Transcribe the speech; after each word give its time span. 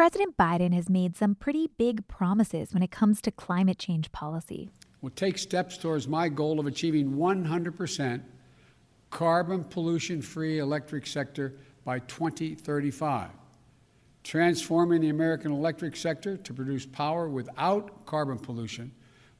President 0.00 0.34
Biden 0.38 0.72
has 0.72 0.88
made 0.88 1.14
some 1.14 1.34
pretty 1.34 1.68
big 1.76 2.08
promises 2.08 2.72
when 2.72 2.82
it 2.82 2.90
comes 2.90 3.20
to 3.20 3.30
climate 3.30 3.76
change 3.76 4.10
policy. 4.12 4.70
We'll 5.02 5.10
take 5.10 5.36
steps 5.36 5.76
towards 5.76 6.08
my 6.08 6.30
goal 6.30 6.58
of 6.58 6.66
achieving 6.66 7.16
100% 7.16 8.22
carbon 9.10 9.62
pollution 9.62 10.22
free 10.22 10.58
electric 10.58 11.06
sector 11.06 11.56
by 11.84 11.98
2035. 11.98 13.28
Transforming 14.24 15.02
the 15.02 15.10
American 15.10 15.52
electric 15.52 15.94
sector 15.96 16.38
to 16.38 16.54
produce 16.54 16.86
power 16.86 17.28
without 17.28 18.06
carbon 18.06 18.38
pollution 18.38 18.90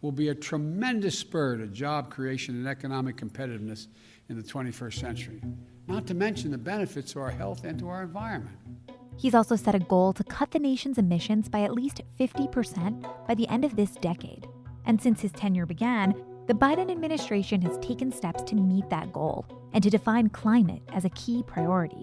will 0.03 0.13
be 0.13 0.29
a 0.29 0.35
tremendous 0.35 1.19
spur 1.19 1.57
to 1.57 1.69
job 1.69 2.11
creation 2.11 2.55
and 2.55 2.69
economic 2.69 3.17
competitiveness 3.17 3.87
in 4.29 4.37
the 4.37 4.43
21st 4.43 4.95
century, 5.01 5.41
not 5.89 6.07
to 6.07 6.13
mention 6.13 6.51
the 6.51 6.59
benefits 6.59 7.15
to 7.15 7.21
our 7.21 7.31
health 7.31 7.65
and 7.65 7.79
to 7.79 7.89
our 7.89 8.03
environment. 8.03 8.59
He's 9.21 9.35
also 9.35 9.55
set 9.55 9.75
a 9.75 9.81
goal 9.81 10.15
to 10.15 10.25
cut 10.25 10.51
the 10.51 10.59
nation's 10.59 10.97
emissions 10.97 11.47
by 11.51 11.61
at 11.61 11.75
least 11.75 12.01
50% 12.19 13.29
by 13.29 13.35
the 13.35 13.47
end 13.49 13.67
of 13.67 13.77
this 13.77 13.91
decade. 13.91 14.49
And 14.87 14.99
since 14.99 15.21
his 15.21 15.31
tenure 15.33 15.67
began, 15.67 16.15
the 16.47 16.55
Biden 16.55 16.91
administration 16.91 17.61
has 17.61 17.77
taken 17.81 18.11
steps 18.11 18.43
to 18.45 18.55
meet 18.55 18.89
that 18.89 19.13
goal 19.13 19.45
and 19.75 19.85
to 19.85 19.91
define 19.91 20.31
climate 20.31 20.81
as 20.95 21.05
a 21.05 21.11
key 21.11 21.43
priority. 21.47 22.03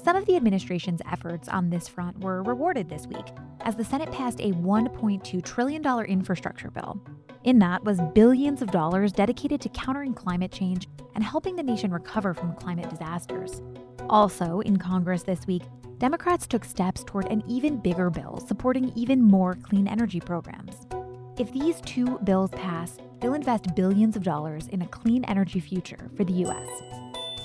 Some 0.00 0.14
of 0.14 0.26
the 0.26 0.36
administration's 0.36 1.02
efforts 1.10 1.48
on 1.48 1.70
this 1.70 1.88
front 1.88 2.20
were 2.20 2.44
rewarded 2.44 2.88
this 2.88 3.08
week 3.08 3.26
as 3.62 3.74
the 3.74 3.84
Senate 3.84 4.12
passed 4.12 4.38
a 4.38 4.52
$1.2 4.52 5.44
trillion 5.44 5.84
infrastructure 6.04 6.70
bill. 6.70 7.02
In 7.42 7.58
that 7.58 7.82
was 7.82 8.00
billions 8.14 8.62
of 8.62 8.70
dollars 8.70 9.10
dedicated 9.10 9.60
to 9.62 9.68
countering 9.70 10.14
climate 10.14 10.52
change 10.52 10.86
and 11.16 11.24
helping 11.24 11.56
the 11.56 11.64
nation 11.64 11.90
recover 11.90 12.32
from 12.32 12.54
climate 12.54 12.88
disasters. 12.90 13.60
Also, 14.08 14.60
in 14.60 14.76
Congress 14.76 15.24
this 15.24 15.46
week, 15.48 15.62
Democrats 15.98 16.46
took 16.46 16.64
steps 16.64 17.02
toward 17.02 17.26
an 17.26 17.42
even 17.48 17.76
bigger 17.76 18.08
bill 18.08 18.38
supporting 18.46 18.92
even 18.94 19.20
more 19.20 19.56
clean 19.56 19.88
energy 19.88 20.20
programs. 20.20 20.86
If 21.36 21.52
these 21.52 21.80
two 21.80 22.18
bills 22.20 22.50
pass, 22.50 22.98
they'll 23.20 23.34
invest 23.34 23.74
billions 23.74 24.14
of 24.14 24.22
dollars 24.22 24.68
in 24.68 24.82
a 24.82 24.86
clean 24.86 25.24
energy 25.24 25.58
future 25.58 26.08
for 26.16 26.22
the 26.22 26.32
U.S. 26.34 26.68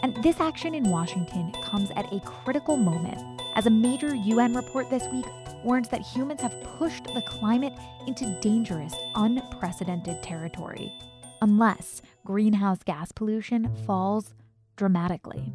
And 0.04 0.16
this 0.24 0.40
action 0.40 0.76
in 0.76 0.84
Washington 0.84 1.52
comes 1.64 1.90
at 1.96 2.14
a 2.14 2.20
critical 2.20 2.78
moment, 2.78 3.42
as 3.56 3.66
a 3.66 3.72
major 3.72 4.14
UN 4.14 4.54
report 4.54 4.88
this 4.90 5.08
week 5.12 5.26
warns 5.64 5.90
that 5.90 6.02
humans 6.02 6.42
have 6.42 6.62
pushed 6.78 7.06
the 7.06 7.24
climate 7.24 7.74
into 8.06 8.38
dangerous, 8.40 8.94
unprecedented 9.16 10.22
territory, 10.22 10.94
unless 11.42 12.04
greenhouse 12.24 12.84
gas 12.84 13.12
pollution 13.12 13.76
falls 13.88 14.36
dramatically. 14.76 15.54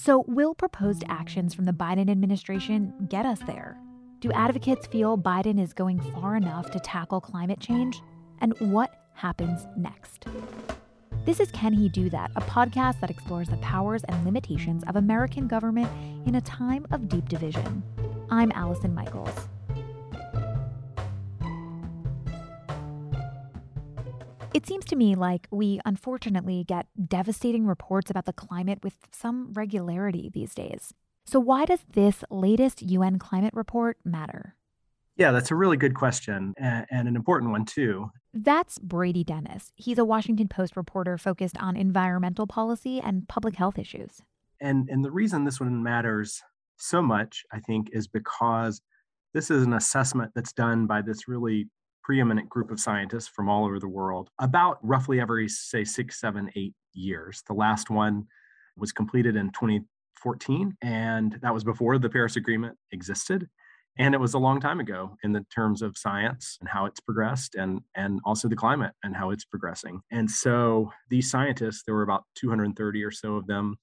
So, 0.00 0.24
will 0.28 0.54
proposed 0.54 1.02
actions 1.08 1.54
from 1.54 1.64
the 1.64 1.72
Biden 1.72 2.08
administration 2.08 2.94
get 3.08 3.26
us 3.26 3.40
there? 3.48 3.76
Do 4.20 4.30
advocates 4.30 4.86
feel 4.86 5.18
Biden 5.18 5.60
is 5.60 5.72
going 5.72 5.98
far 6.12 6.36
enough 6.36 6.70
to 6.70 6.78
tackle 6.78 7.20
climate 7.20 7.58
change? 7.58 8.00
And 8.40 8.56
what 8.60 8.94
happens 9.14 9.66
next? 9.76 10.26
This 11.24 11.40
is 11.40 11.50
Can 11.50 11.72
He 11.72 11.88
Do 11.88 12.08
That, 12.10 12.30
a 12.36 12.40
podcast 12.42 13.00
that 13.00 13.10
explores 13.10 13.48
the 13.48 13.56
powers 13.56 14.04
and 14.04 14.24
limitations 14.24 14.84
of 14.86 14.94
American 14.94 15.48
government 15.48 15.90
in 16.28 16.36
a 16.36 16.40
time 16.42 16.86
of 16.92 17.08
deep 17.08 17.28
division. 17.28 17.82
I'm 18.30 18.52
Allison 18.52 18.94
Michaels. 18.94 19.48
It 24.58 24.66
seems 24.66 24.86
to 24.86 24.96
me 24.96 25.14
like 25.14 25.46
we 25.52 25.78
unfortunately 25.84 26.64
get 26.64 26.88
devastating 27.08 27.64
reports 27.64 28.10
about 28.10 28.26
the 28.26 28.32
climate 28.32 28.80
with 28.82 28.96
some 29.12 29.52
regularity 29.52 30.32
these 30.34 30.52
days. 30.52 30.92
So, 31.26 31.38
why 31.38 31.64
does 31.64 31.84
this 31.88 32.24
latest 32.28 32.82
UN 32.82 33.20
climate 33.20 33.54
report 33.54 33.98
matter? 34.04 34.56
Yeah, 35.14 35.30
that's 35.30 35.52
a 35.52 35.54
really 35.54 35.76
good 35.76 35.94
question 35.94 36.54
and, 36.58 36.86
an 36.90 37.14
important 37.14 37.52
one, 37.52 37.66
too. 37.66 38.10
That's 38.34 38.80
Brady 38.80 39.22
Dennis. 39.22 39.70
He's 39.76 39.96
a 39.96 40.04
Washington 40.04 40.48
Post 40.48 40.76
reporter 40.76 41.16
focused 41.18 41.56
on 41.58 41.76
environmental 41.76 42.48
policy 42.48 43.00
and 43.00 43.28
public 43.28 43.54
health 43.54 43.78
issues. 43.78 44.22
And, 44.60 44.88
and 44.88 45.04
the 45.04 45.12
reason 45.12 45.44
this 45.44 45.60
one 45.60 45.84
matters 45.84 46.42
so 46.78 47.00
much, 47.00 47.44
I 47.52 47.60
think, 47.60 47.90
is 47.92 48.08
because 48.08 48.82
this 49.34 49.52
is 49.52 49.62
an 49.62 49.74
assessment 49.74 50.32
that's 50.34 50.52
done 50.52 50.88
by 50.88 51.02
this 51.02 51.28
really 51.28 51.68
preeminent 52.08 52.48
group 52.48 52.70
of 52.70 52.80
scientists 52.80 53.28
from 53.28 53.50
all 53.50 53.66
over 53.66 53.78
the 53.78 53.86
world 53.86 54.30
about 54.38 54.78
roughly 54.82 55.20
every, 55.20 55.46
say, 55.46 55.84
six, 55.84 56.18
seven, 56.18 56.50
eight 56.56 56.72
years. 56.94 57.42
The 57.46 57.52
last 57.52 57.90
one 57.90 58.24
was 58.78 58.92
completed 58.92 59.36
in 59.36 59.50
2014, 59.50 60.74
and 60.80 61.38
that 61.42 61.52
was 61.52 61.64
before 61.64 61.98
the 61.98 62.08
Paris 62.08 62.36
Agreement 62.36 62.78
existed. 62.92 63.46
And 63.98 64.14
it 64.14 64.18
was 64.18 64.32
a 64.32 64.38
long 64.38 64.58
time 64.58 64.80
ago 64.80 65.18
in 65.22 65.32
the 65.32 65.44
terms 65.54 65.82
of 65.82 65.98
science 65.98 66.56
and 66.60 66.68
how 66.70 66.86
it's 66.86 67.00
progressed 67.00 67.56
and, 67.56 67.82
and 67.94 68.20
also 68.24 68.48
the 68.48 68.56
climate 68.56 68.94
and 69.02 69.14
how 69.14 69.28
it's 69.28 69.44
progressing. 69.44 70.00
And 70.10 70.30
so 70.30 70.90
these 71.10 71.30
scientists, 71.30 71.82
there 71.84 71.94
were 71.94 72.04
about 72.04 72.24
230 72.36 73.04
or 73.04 73.10
so 73.10 73.36
of 73.36 73.46
them, 73.46 73.76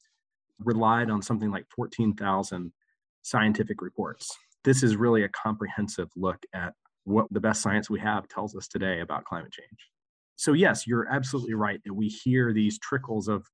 relied 0.57 1.12
on 1.12 1.22
something 1.22 1.52
like 1.52 1.66
14,000 1.75 2.74
scientific 3.22 3.84
reports. 3.84 4.36
This 4.63 4.81
is 4.81 4.96
really 4.96 5.25
a 5.25 5.30
comprehensive 5.30 6.09
look 6.16 6.44
at 6.52 6.74
what 7.05 7.27
the 7.31 7.39
best 7.39 7.61
science 7.61 7.89
we 7.89 7.99
have 7.99 8.27
tells 8.27 8.55
us 8.55 8.67
today 8.67 8.99
about 8.99 9.23
climate 9.25 9.51
change. 9.51 9.89
So, 10.35 10.53
yes, 10.53 10.85
you're 10.85 11.07
absolutely 11.09 11.53
right 11.53 11.79
that 11.85 11.93
we 11.93 12.07
hear 12.07 12.51
these 12.51 12.77
trickles 12.79 13.27
of 13.27 13.47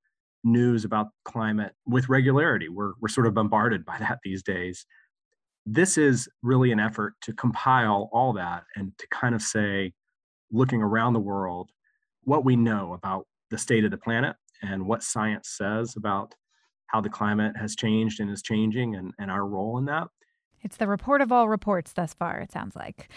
news 0.43 0.83
about 0.83 1.09
climate 1.25 1.73
with 1.85 2.09
regularity. 2.09 2.69
We're, 2.69 2.93
we're 2.99 3.09
sort 3.09 3.27
of 3.27 3.33
bombarded 3.33 3.85
by 3.85 3.97
that 3.99 4.19
these 4.23 4.41
days. 4.41 4.85
This 5.65 5.97
is 5.97 6.27
really 6.41 6.71
an 6.71 6.79
effort 6.79 7.13
to 7.21 7.33
compile 7.33 8.09
all 8.11 8.33
that 8.33 8.63
and 8.75 8.97
to 8.97 9.07
kind 9.11 9.35
of 9.35 9.41
say, 9.41 9.93
looking 10.51 10.81
around 10.81 11.13
the 11.13 11.19
world, 11.19 11.69
what 12.23 12.43
we 12.43 12.55
know 12.55 12.93
about 12.93 13.25
the 13.51 13.57
state 13.57 13.85
of 13.85 13.91
the 13.91 13.97
planet 13.97 14.35
and 14.61 14.85
what 14.85 15.03
science 15.03 15.49
says 15.57 15.95
about 15.95 16.35
how 16.87 16.99
the 16.99 17.09
climate 17.09 17.55
has 17.57 17.75
changed 17.75 18.19
and 18.19 18.29
is 18.29 18.41
changing 18.41 18.95
and, 18.95 19.13
and 19.17 19.31
our 19.31 19.45
role 19.45 19.77
in 19.77 19.85
that. 19.85 20.07
It's 20.61 20.77
the 20.77 20.87
report 20.87 21.21
of 21.21 21.31
all 21.31 21.49
reports 21.49 21.93
thus 21.93 22.13
far, 22.13 22.39
it 22.39 22.51
sounds 22.51 22.75
like. 22.75 23.09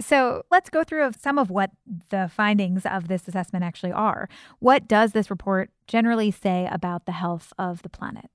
So 0.00 0.42
let's 0.50 0.70
go 0.70 0.82
through 0.82 1.12
some 1.20 1.38
of 1.38 1.50
what 1.50 1.70
the 2.10 2.28
findings 2.34 2.84
of 2.84 3.08
this 3.08 3.28
assessment 3.28 3.64
actually 3.64 3.92
are. 3.92 4.28
What 4.58 4.88
does 4.88 5.12
this 5.12 5.30
report 5.30 5.70
generally 5.86 6.30
say 6.30 6.68
about 6.70 7.06
the 7.06 7.12
health 7.12 7.52
of 7.58 7.82
the 7.82 7.88
planet? 7.88 8.30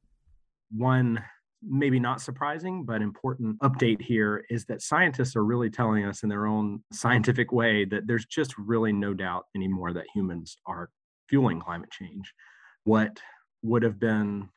One 0.71 1.21
maybe 1.61 1.99
not 1.99 2.21
surprising, 2.21 2.85
but 2.85 3.01
important 3.01 3.59
update 3.59 4.01
here 4.01 4.45
is 4.49 4.65
that 4.65 4.81
scientists 4.81 5.35
are 5.35 5.43
really 5.43 5.69
telling 5.69 6.05
us 6.05 6.23
in 6.23 6.29
their 6.29 6.47
own 6.47 6.81
scientific 6.93 7.51
way 7.51 7.85
that 7.85 8.07
there's 8.07 8.25
just 8.25 8.57
really 8.57 8.93
no 8.93 9.13
doubt 9.13 9.45
anymore 9.55 9.93
that 9.93 10.05
humans 10.13 10.57
are 10.65 10.89
fueling 11.27 11.59
climate 11.59 11.91
change. 11.91 12.33
What 12.85 13.19
would 13.61 13.83
have 13.83 13.99
been 13.99 14.47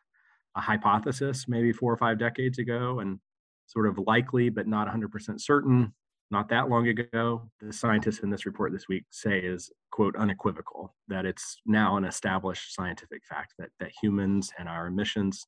a 0.57 0.61
hypothesis 0.61 1.47
maybe 1.49 1.73
four 1.73 1.93
or 1.93 1.97
five 1.97 2.19
decades 2.19 2.59
ago 2.59 3.01
and 3.01 3.19
sort 3.67 3.87
of 3.87 3.99
likely 4.07 4.49
but 4.49 4.67
not 4.67 4.89
100% 4.89 5.41
certain 5.41 5.93
not 6.31 6.49
that 6.49 6.69
long 6.69 6.89
ago 6.89 7.49
the 7.61 7.73
scientists 7.73 8.21
in 8.21 8.31
this 8.31 8.47
report 8.47 8.73
this 8.73 8.89
week 8.89 9.05
say 9.11 9.39
is 9.39 9.71
quote 9.91 10.17
unequivocal 10.17 10.95
that 11.09 11.27
it's 11.27 11.59
now 11.67 11.97
an 11.97 12.05
established 12.05 12.75
scientific 12.75 13.23
fact 13.25 13.53
that 13.59 13.69
that 13.79 13.93
humans 14.03 14.51
and 14.59 14.69
our 14.69 14.87
emissions 14.87 15.47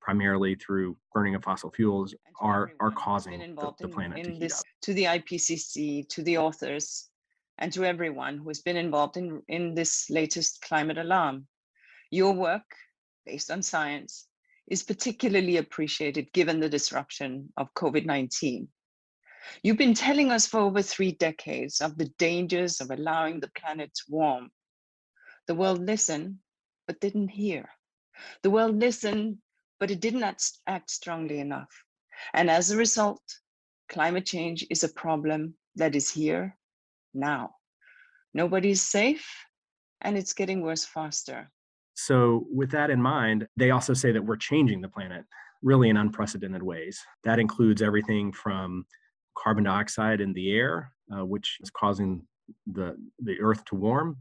primarily 0.00 0.56
through 0.56 0.96
burning 1.14 1.34
of 1.34 1.44
fossil 1.44 1.70
fuels 1.70 2.14
are 2.40 2.72
are 2.80 2.90
causing 2.90 3.38
the, 3.38 3.72
the, 3.78 3.88
planet 3.88 4.18
in, 4.18 4.26
in 4.26 4.32
to 4.32 4.38
this, 4.40 4.58
up. 4.58 4.64
to 4.82 4.94
the 4.94 5.04
IPCC 5.04 6.08
to 6.08 6.22
the 6.22 6.38
authors 6.38 7.08
and 7.58 7.72
to 7.72 7.84
everyone 7.84 8.38
who 8.38 8.48
has 8.48 8.60
been 8.60 8.76
involved 8.76 9.16
in 9.16 9.42
in 9.48 9.74
this 9.74 10.10
latest 10.10 10.60
climate 10.62 10.98
alarm 10.98 11.46
your 12.10 12.32
work 12.32 12.64
based 13.24 13.50
on 13.50 13.62
science 13.62 14.26
is 14.72 14.82
particularly 14.82 15.58
appreciated 15.58 16.32
given 16.32 16.58
the 16.58 16.68
disruption 16.68 17.52
of 17.58 17.74
COVID 17.74 18.06
19. 18.06 18.66
You've 19.62 19.76
been 19.76 19.92
telling 19.92 20.30
us 20.30 20.46
for 20.46 20.60
over 20.60 20.80
three 20.80 21.12
decades 21.12 21.82
of 21.82 21.98
the 21.98 22.08
dangers 22.18 22.80
of 22.80 22.90
allowing 22.90 23.38
the 23.38 23.50
planet 23.54 23.90
to 23.94 24.02
warm. 24.08 24.50
The 25.46 25.54
world 25.54 25.84
listened, 25.84 26.38
but 26.86 27.00
didn't 27.00 27.28
hear. 27.28 27.68
The 28.42 28.48
world 28.48 28.78
listened, 28.78 29.38
but 29.78 29.90
it 29.90 30.00
did 30.00 30.14
not 30.14 30.42
act 30.66 30.90
strongly 30.90 31.38
enough. 31.38 31.84
And 32.32 32.48
as 32.48 32.70
a 32.70 32.78
result, 32.78 33.22
climate 33.90 34.24
change 34.24 34.64
is 34.70 34.84
a 34.84 34.88
problem 34.88 35.54
that 35.76 35.94
is 35.94 36.10
here 36.10 36.56
now. 37.12 37.56
Nobody's 38.32 38.80
safe 38.80 39.28
and 40.00 40.16
it's 40.16 40.32
getting 40.32 40.62
worse 40.62 40.86
faster. 40.86 41.50
So, 41.94 42.46
with 42.50 42.70
that 42.70 42.90
in 42.90 43.02
mind, 43.02 43.46
they 43.56 43.70
also 43.70 43.94
say 43.94 44.12
that 44.12 44.24
we're 44.24 44.36
changing 44.36 44.80
the 44.80 44.88
planet 44.88 45.24
really 45.62 45.88
in 45.88 45.96
unprecedented 45.96 46.62
ways. 46.62 47.00
That 47.24 47.38
includes 47.38 47.82
everything 47.82 48.32
from 48.32 48.84
carbon 49.36 49.64
dioxide 49.64 50.20
in 50.20 50.32
the 50.32 50.52
air, 50.52 50.92
uh, 51.14 51.24
which 51.24 51.58
is 51.60 51.70
causing 51.70 52.26
the, 52.66 52.96
the 53.20 53.38
earth 53.40 53.64
to 53.66 53.76
warm, 53.76 54.16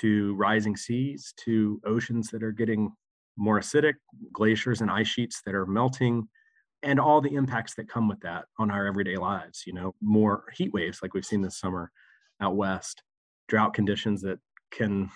to 0.00 0.34
rising 0.34 0.76
seas, 0.76 1.32
to 1.44 1.80
oceans 1.86 2.28
that 2.28 2.42
are 2.42 2.52
getting 2.52 2.92
more 3.36 3.60
acidic, 3.60 3.94
glaciers 4.32 4.80
and 4.80 4.90
ice 4.90 5.08
sheets 5.08 5.42
that 5.46 5.54
are 5.54 5.66
melting, 5.66 6.28
and 6.82 6.98
all 6.98 7.20
the 7.20 7.34
impacts 7.34 7.74
that 7.76 7.88
come 7.88 8.08
with 8.08 8.20
that 8.20 8.44
on 8.58 8.70
our 8.70 8.86
everyday 8.86 9.16
lives. 9.16 9.62
You 9.66 9.72
know, 9.72 9.94
more 10.02 10.44
heat 10.54 10.72
waves 10.72 10.98
like 11.02 11.14
we've 11.14 11.24
seen 11.24 11.42
this 11.42 11.58
summer 11.58 11.90
out 12.40 12.56
west, 12.56 13.02
drought 13.48 13.74
conditions 13.74 14.22
that 14.22 14.38
can 14.72 15.10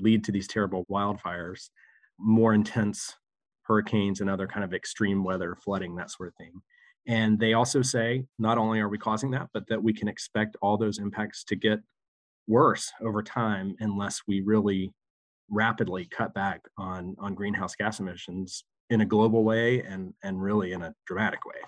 lead 0.00 0.24
to 0.24 0.32
these 0.32 0.48
terrible 0.48 0.84
wildfires, 0.90 1.70
more 2.18 2.54
intense 2.54 3.14
hurricanes 3.62 4.20
and 4.20 4.28
other 4.28 4.46
kind 4.46 4.64
of 4.64 4.74
extreme 4.74 5.22
weather, 5.22 5.56
flooding, 5.56 5.96
that 5.96 6.10
sort 6.10 6.28
of 6.28 6.34
thing. 6.34 6.60
And 7.06 7.38
they 7.38 7.54
also 7.54 7.82
say 7.82 8.26
not 8.38 8.58
only 8.58 8.80
are 8.80 8.88
we 8.88 8.98
causing 8.98 9.30
that, 9.32 9.48
but 9.54 9.66
that 9.68 9.82
we 9.82 9.92
can 9.92 10.08
expect 10.08 10.56
all 10.60 10.76
those 10.76 10.98
impacts 10.98 11.44
to 11.44 11.56
get 11.56 11.78
worse 12.46 12.92
over 13.00 13.22
time 13.22 13.76
unless 13.80 14.22
we 14.26 14.40
really 14.40 14.92
rapidly 15.48 16.06
cut 16.10 16.34
back 16.34 16.60
on, 16.78 17.16
on 17.18 17.34
greenhouse 17.34 17.74
gas 17.74 18.00
emissions 18.00 18.64
in 18.90 19.00
a 19.00 19.06
global 19.06 19.44
way 19.44 19.82
and, 19.82 20.12
and 20.22 20.42
really 20.42 20.72
in 20.72 20.82
a 20.82 20.94
dramatic 21.06 21.44
way. 21.44 21.60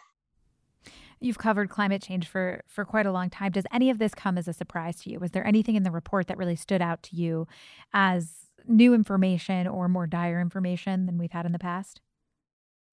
You've 1.23 1.39
covered 1.39 1.71
climate 1.71 2.03
change 2.03 2.27
for, 2.27 2.63
for 2.67 2.85
quite 2.85 3.07
a 3.07 3.13
long 3.13 3.31
time. 3.31 3.53
Does 3.53 3.65
any 3.73 3.91
of 3.91 3.99
this 3.99 4.15
come 4.15 4.37
as 4.37 4.49
a 4.49 4.53
surprise 4.53 5.01
to 5.03 5.11
you? 5.11 5.21
Was 5.21 5.31
there 5.31 5.47
anything 5.47 5.77
in 5.77 5.85
the 5.85 5.91
report 5.91 6.27
that 6.27 6.37
really 6.37 6.57
stood 6.57 6.83
out 6.83 7.03
to 7.05 7.17
you 7.17 7.47
as 7.95 8.49
new 8.67 8.93
information 8.93 9.69
or 9.69 9.89
more 9.89 10.07
dire 10.07 10.41
information 10.41 11.07
than 11.07 11.19
we've 11.19 11.31
had 11.31 11.47
in 11.47 11.53
the 11.53 11.59
past? 11.61 12.01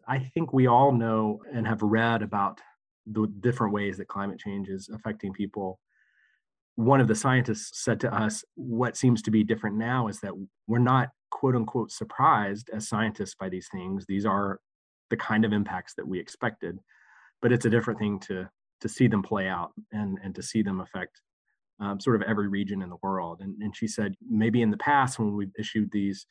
I 0.08 0.20
think 0.20 0.54
we 0.54 0.68
all 0.68 0.92
know 0.92 1.42
and 1.52 1.66
have 1.68 1.82
read 1.82 2.22
about 2.22 2.60
the 3.08 3.28
different 3.40 3.74
ways 3.74 3.98
that 3.98 4.08
climate 4.08 4.40
change 4.40 4.70
is 4.70 4.90
affecting 4.94 5.34
people. 5.34 5.80
One 6.76 7.02
of 7.02 7.08
the 7.08 7.16
scientists 7.16 7.84
said 7.84 8.00
to 8.02 8.14
us, 8.14 8.44
What 8.56 8.96
seems 8.96 9.24
to 9.24 9.32
be 9.32 9.44
different 9.44 9.76
now 9.76 10.08
is 10.08 10.20
that 10.22 10.34
we're 10.68 10.80
not 10.80 11.10
quote 11.32 11.56
unquote 11.56 11.92
surprised 11.92 12.70
as 12.74 12.88
scientists 12.88 13.36
by 13.40 13.50
these 13.50 13.68
things. 13.72 14.06
These 14.08 14.26
are 14.26 14.60
the 15.10 15.18
kind 15.18 15.46
of 15.46 15.54
impacts 15.54 15.96
that 15.96 16.08
we 16.08 16.20
expected 16.20 16.80
but 17.42 17.52
it's 17.52 17.66
a 17.66 17.70
different 17.70 18.00
thing 18.00 18.20
to 18.20 18.50
to 18.82 18.90
see 18.90 19.08
them 19.08 19.24
play 19.24 19.48
out 19.48 19.72
and 19.92 20.18
and 20.24 20.36
to 20.36 20.44
see 20.44 20.62
them 20.62 20.80
affect 20.82 21.22
um, 21.80 22.00
sort 22.00 22.16
of 22.16 22.22
every 22.24 22.48
region 22.48 22.82
in 22.82 22.90
the 22.90 22.98
world. 23.02 23.40
And, 23.42 23.56
and 23.62 23.76
she 23.76 23.88
said 23.88 24.16
maybe 24.30 24.62
in 24.62 24.72
the 24.72 24.78
past 24.78 25.20
when 25.20 25.36
we've 25.36 25.54
issued 25.58 25.92
these 25.92 26.26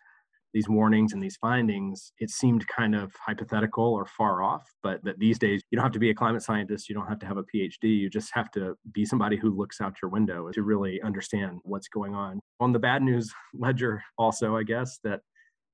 these 0.54 0.68
warnings 0.68 1.12
and 1.12 1.22
these 1.22 1.36
findings, 1.36 2.10
it 2.18 2.30
seemed 2.30 2.66
kind 2.68 2.94
of 2.94 3.12
hypothetical 3.20 3.84
or 3.84 4.06
far 4.06 4.42
off. 4.42 4.64
But 4.82 5.04
that 5.04 5.18
these 5.18 5.38
days 5.38 5.60
you 5.70 5.76
don't 5.76 5.84
have 5.84 5.92
to 5.92 5.98
be 5.98 6.08
a 6.08 6.14
climate 6.14 6.42
scientist, 6.42 6.88
you 6.88 6.94
don't 6.94 7.06
have 7.06 7.18
to 7.18 7.26
have 7.26 7.36
a 7.36 7.44
PhD, 7.44 7.98
you 7.98 8.08
just 8.08 8.30
have 8.32 8.50
to 8.52 8.74
be 8.92 9.04
somebody 9.04 9.36
who 9.36 9.50
looks 9.50 9.80
out 9.80 9.96
your 10.02 10.10
window 10.10 10.50
to 10.52 10.62
really 10.62 11.02
understand 11.02 11.58
what's 11.64 11.88
going 11.88 12.14
on. 12.14 12.40
On 12.60 12.72
the 12.72 12.78
bad 12.78 13.02
news 13.02 13.30
ledger, 13.54 14.02
also, 14.16 14.56
I 14.56 14.62
guess 14.62 14.98
that 15.04 15.20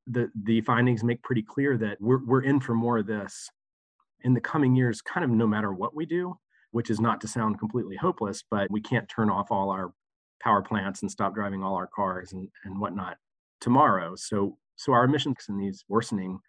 the 0.06 0.28
the 0.42 0.60
findings 0.62 1.02
make 1.02 1.22
pretty 1.22 1.42
clear 1.42 1.78
that 1.78 1.96
we're 2.00 2.24
we're 2.24 2.42
in 2.42 2.60
for 2.60 2.74
more 2.74 2.98
of 2.98 3.06
this 3.06 3.48
in 4.24 4.34
the 4.34 4.40
coming 4.40 4.74
years, 4.74 5.00
kind 5.00 5.24
of 5.24 5.30
no 5.30 5.46
matter 5.46 5.72
what 5.72 5.94
we 5.94 6.06
do, 6.06 6.36
which 6.72 6.90
is 6.90 7.00
not 7.00 7.20
to 7.20 7.28
sound 7.28 7.58
completely 7.58 7.96
hopeless, 7.96 8.42
but 8.50 8.70
we 8.70 8.80
can't 8.80 9.08
turn 9.08 9.30
off 9.30 9.52
all 9.52 9.70
our 9.70 9.92
power 10.42 10.62
plants 10.62 11.02
and 11.02 11.10
stop 11.10 11.34
driving 11.34 11.62
all 11.62 11.76
our 11.76 11.86
cars 11.86 12.32
and, 12.32 12.48
and 12.64 12.80
whatnot 12.80 13.16
tomorrow. 13.60 14.14
So 14.16 14.58
so 14.76 14.92
our 14.92 15.04
emissions 15.04 15.46
and 15.48 15.60
these 15.60 15.84
worsening 15.88 16.40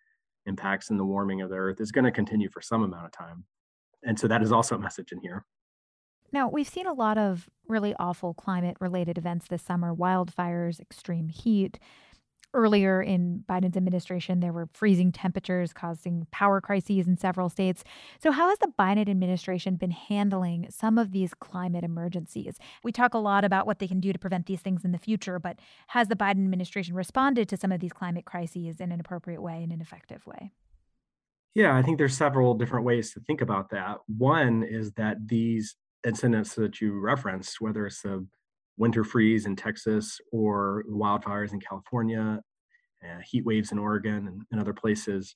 impacts 0.46 0.90
and 0.90 1.00
the 1.00 1.06
warming 1.06 1.42
of 1.42 1.50
the 1.50 1.56
earth 1.56 1.80
is 1.80 1.92
going 1.92 2.06
to 2.06 2.12
continue 2.12 2.50
for 2.50 2.62
some 2.62 2.84
amount 2.84 3.06
of 3.06 3.12
time. 3.12 3.46
And 4.04 4.20
so 4.20 4.28
that 4.28 4.42
is 4.42 4.52
also 4.52 4.76
a 4.76 4.80
message 4.80 5.12
in 5.12 5.20
here. 5.22 5.46
Now, 6.32 6.50
we've 6.50 6.68
seen 6.68 6.88
a 6.88 6.94
lot 6.94 7.18
of 7.18 7.50
really 7.68 7.96
awful 7.98 8.34
climate 8.34 8.78
related 8.80 9.18
events 9.18 9.48
this 9.48 9.62
summer 9.62 9.94
wildfires, 9.94 10.80
extreme 10.80 11.30
heat, 11.30 11.80
Earlier 12.56 13.02
in 13.02 13.44
Biden's 13.50 13.76
administration, 13.76 14.40
there 14.40 14.54
were 14.54 14.70
freezing 14.74 15.12
temperatures 15.12 15.74
causing 15.74 16.26
power 16.32 16.62
crises 16.62 17.06
in 17.06 17.18
several 17.18 17.50
states. 17.50 17.84
So, 18.24 18.32
how 18.32 18.48
has 18.48 18.58
the 18.60 18.72
Biden 18.80 19.10
administration 19.10 19.76
been 19.76 19.92
handling 19.92 20.68
some 20.70 20.98
of 20.98 21.12
these 21.12 21.34
climate 21.34 21.84
emergencies? 21.84 22.58
We 22.82 22.94
talk 22.94 23.14
a 23.14 23.18
lot 23.18 23.44
about 23.44 23.68
what 23.68 23.80
they 23.80 23.90
can 23.90 24.00
do 24.00 24.14
to 24.14 24.20
prevent 24.20 24.46
these 24.46 24.62
things 24.62 24.86
in 24.86 24.94
the 24.94 24.98
future, 24.98 25.38
but 25.38 25.60
has 25.88 26.08
the 26.08 26.16
Biden 26.16 26.46
administration 26.46 26.96
responded 26.96 27.50
to 27.50 27.58
some 27.58 27.74
of 27.74 27.82
these 27.82 27.92
climate 27.92 28.24
crises 28.24 28.80
in 28.80 28.94
an 28.94 29.02
appropriate 29.02 29.42
way, 29.42 29.56
and 29.56 29.66
in 29.66 29.74
an 29.74 29.82
effective 29.82 30.26
way? 30.26 30.54
Yeah, 31.56 31.76
I 31.76 31.82
think 31.82 31.98
there's 31.98 32.16
several 32.16 32.54
different 32.54 32.86
ways 32.86 33.12
to 33.14 33.20
think 33.20 33.42
about 33.42 33.70
that. 33.72 33.98
One 34.08 34.64
is 34.64 34.94
that 34.94 35.28
these 35.28 35.76
incidents 36.08 36.56
that 36.56 36.80
you 36.80 36.98
referenced, 36.98 37.60
whether 37.60 37.86
it's 37.86 38.02
the 38.02 38.26
winter 38.78 39.04
freeze 39.04 39.46
in 39.46 39.56
Texas 39.56 40.20
or 40.32 40.84
wildfires 40.90 41.54
in 41.54 41.60
California, 41.60 42.42
uh, 43.04 43.20
heat 43.24 43.46
waves 43.46 43.72
in 43.72 43.80
Oregon 43.80 44.28
and, 44.28 44.42
and 44.52 44.60
other 44.60 44.74
places 44.74 45.36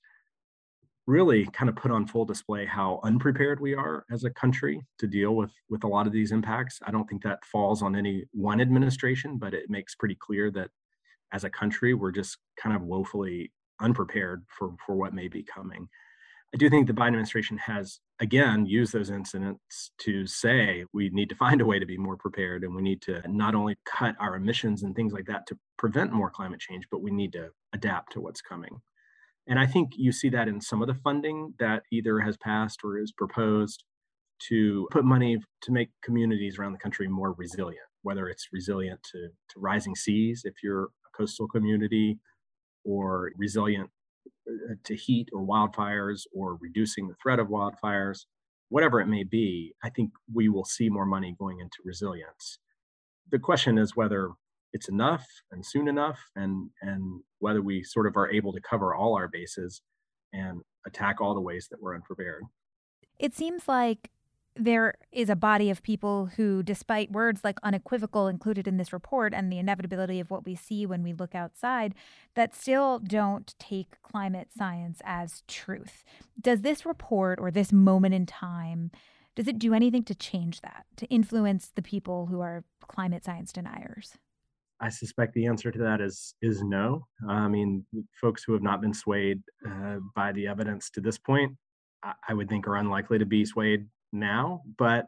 really 1.10 1.46
kind 1.48 1.70
of 1.70 1.76
put 1.76 1.90
on 1.90 2.06
full 2.06 2.24
display 2.24 2.66
how 2.66 3.00
unprepared 3.04 3.60
we 3.60 3.74
are 3.74 4.06
as 4.12 4.24
a 4.24 4.30
country 4.30 4.80
to 5.00 5.08
deal 5.08 5.36
with 5.36 5.52
with 5.68 5.84
a 5.84 5.88
lot 5.88 6.06
of 6.06 6.14
these 6.14 6.32
impacts. 6.32 6.80
I 6.86 6.92
don't 6.92 7.08
think 7.10 7.24
that 7.24 7.44
falls 7.44 7.82
on 7.82 7.96
any 7.96 8.26
one 8.32 8.62
administration, 8.62 9.40
but 9.40 9.56
it 9.56 9.70
makes 9.70 9.96
pretty 9.96 10.16
clear 10.16 10.52
that 10.52 10.70
as 11.34 11.44
a 11.44 11.50
country 11.50 11.96
we're 11.96 12.12
just 12.12 12.38
kind 12.58 12.76
of 12.76 12.84
woefully 12.84 13.52
unprepared 13.82 14.44
for 14.48 14.76
for 14.86 14.96
what 14.96 15.14
may 15.14 15.28
be 15.28 15.44
coming. 15.44 15.90
I 16.54 16.58
do 16.58 16.70
think 16.70 16.88
the 16.88 16.94
Biden 16.94 17.10
administration 17.10 17.58
has, 17.60 18.00
again, 18.20 18.66
used 18.66 18.92
those 18.92 19.12
incidents 19.12 19.92
to 20.00 20.26
say 20.26 20.84
we 20.94 21.10
need 21.10 21.30
to 21.30 21.36
find 21.36 21.62
a 21.62 21.66
way 21.66 21.78
to 21.78 21.86
be 21.86 21.98
more 21.98 22.18
prepared 22.18 22.64
and 22.64 22.74
we 22.74 22.82
need 22.82 23.02
to 23.04 23.22
not 23.28 23.54
only 23.54 23.78
cut 23.86 24.16
our 24.20 24.36
emissions 24.36 24.82
and 24.82 24.96
things 24.96 25.14
like 25.14 25.26
that 25.26 25.46
to 25.48 25.58
prevent 25.78 26.12
more 26.12 26.32
climate 26.32 26.60
change, 26.60 26.86
but 26.90 27.04
we 27.04 27.12
need 27.12 27.34
to 27.34 27.50
adapt 27.74 28.14
to 28.14 28.20
what's 28.22 28.42
coming. 28.42 28.82
And 29.46 29.60
I 29.60 29.68
think 29.68 29.92
you 29.96 30.12
see 30.12 30.30
that 30.30 30.48
in 30.48 30.60
some 30.60 30.82
of 30.82 30.88
the 30.88 30.96
funding 30.96 31.54
that 31.60 31.84
either 31.92 32.20
has 32.20 32.36
passed 32.38 32.80
or 32.84 32.98
is 32.98 33.12
proposed 33.12 33.84
to 34.48 34.88
put 34.92 35.06
money 35.06 35.38
to 35.62 35.72
make 35.72 35.90
communities 36.04 36.58
around 36.58 36.72
the 36.72 36.80
country 36.80 37.08
more 37.08 37.34
resilient, 37.34 37.86
whether 38.02 38.28
it's 38.28 38.48
resilient 38.52 39.02
to, 39.12 39.28
to 39.50 39.60
rising 39.60 39.96
seas 39.96 40.44
if 40.46 40.56
you're 40.64 40.86
a 40.86 41.18
coastal 41.18 41.48
community, 41.48 42.18
or 42.86 43.32
resilient 43.38 43.90
Uh, 44.50 44.74
to 44.84 44.96
heat 44.96 45.30
or 45.34 45.46
wildfires 45.46 46.22
or 46.34 46.58
reducing 46.62 47.08
the 47.08 47.16
threat 47.22 47.40
of 47.40 47.48
wildfires, 47.48 48.26
whatever 48.70 49.00
it 49.00 49.08
may 49.08 49.24
be, 49.24 49.74
I 49.84 49.90
think 49.90 50.12
we 50.34 50.50
will 50.50 50.66
see 50.66 50.90
more 50.90 51.06
money 51.06 51.36
going 51.38 51.60
into 51.60 51.78
resilience. 51.84 52.60
The 53.30 53.40
question 53.40 53.78
is 53.78 53.96
whether 53.96 54.32
it's 54.74 54.90
enough 54.90 55.26
and 55.52 55.66
soon 55.66 55.88
enough 55.88 56.20
and 56.36 56.70
and 56.82 57.22
whether 57.40 57.62
we 57.62 57.84
sort 57.84 58.08
of 58.08 58.16
are 58.16 58.32
able 58.32 58.54
to 58.54 58.62
cover 58.62 58.94
all 58.94 59.16
our 59.16 59.28
bases 59.28 59.82
and 60.34 60.62
attack 60.86 61.22
all 61.22 61.34
the 61.34 61.42
ways 61.42 61.68
that 61.70 61.82
we're 61.82 61.96
unprepared. 61.96 62.44
It 63.20 63.36
seems 63.36 63.68
like 63.68 64.10
there 64.56 64.96
is 65.12 65.30
a 65.30 65.36
body 65.36 65.70
of 65.70 65.82
people 65.84 66.28
who, 66.36 66.62
despite 66.64 67.12
words 67.12 67.42
like 67.44 67.58
unequivocal 67.64 68.28
included 68.28 68.68
in 68.68 68.78
this 68.78 68.92
report 68.92 69.34
and 69.34 69.52
the 69.52 69.58
inevitability 69.58 70.20
of 70.20 70.30
what 70.30 70.46
we 70.46 70.56
see 70.56 70.86
when 70.86 71.04
we 71.04 71.14
look 71.14 71.34
outside, 71.34 71.96
that 72.36 72.56
still 72.56 73.00
don't 73.00 73.56
take 73.60 74.02
climate 74.02 74.50
science 74.56 75.02
as 75.06 75.44
truth. 75.48 76.04
Does 76.40 76.62
this 76.62 76.86
report 76.86 77.40
or 77.40 77.52
this 77.52 77.72
moment 77.72 78.14
in 78.14 78.26
time, 78.26 78.92
does 79.36 79.48
it 79.48 79.60
do 79.60 79.74
anything 79.74 80.04
to 80.04 80.16
change 80.16 80.62
that, 80.62 80.86
to 80.98 81.06
influence 81.08 81.72
the 81.76 81.82
people 81.82 82.26
who 82.26 82.42
are 82.42 82.64
climate 82.88 83.24
science 83.24 83.54
deniers? 83.54 84.18
I 84.82 84.90
suspect 84.90 85.34
the 85.34 85.46
answer 85.46 85.72
to 85.72 85.80
that 85.80 86.00
is 86.00 86.34
is 86.42 86.64
no. 86.64 87.06
I 87.28 87.50
mean, 87.50 87.86
folks 88.20 88.44
who 88.46 88.54
have 88.54 88.62
not 88.62 88.80
been 88.80 88.94
swayed 88.94 89.42
uh, 89.70 89.98
by 90.16 90.32
the 90.32 90.48
evidence 90.48 90.90
to 90.92 91.02
this 91.02 91.18
point, 91.18 91.52
I, 92.02 92.14
I 92.30 92.34
would 92.34 92.48
think 92.48 92.66
are 92.66 92.78
unlikely 92.78 93.20
to 93.20 93.26
be 93.26 93.44
swayed 93.44 93.86
now, 94.12 94.62
but 94.78 95.08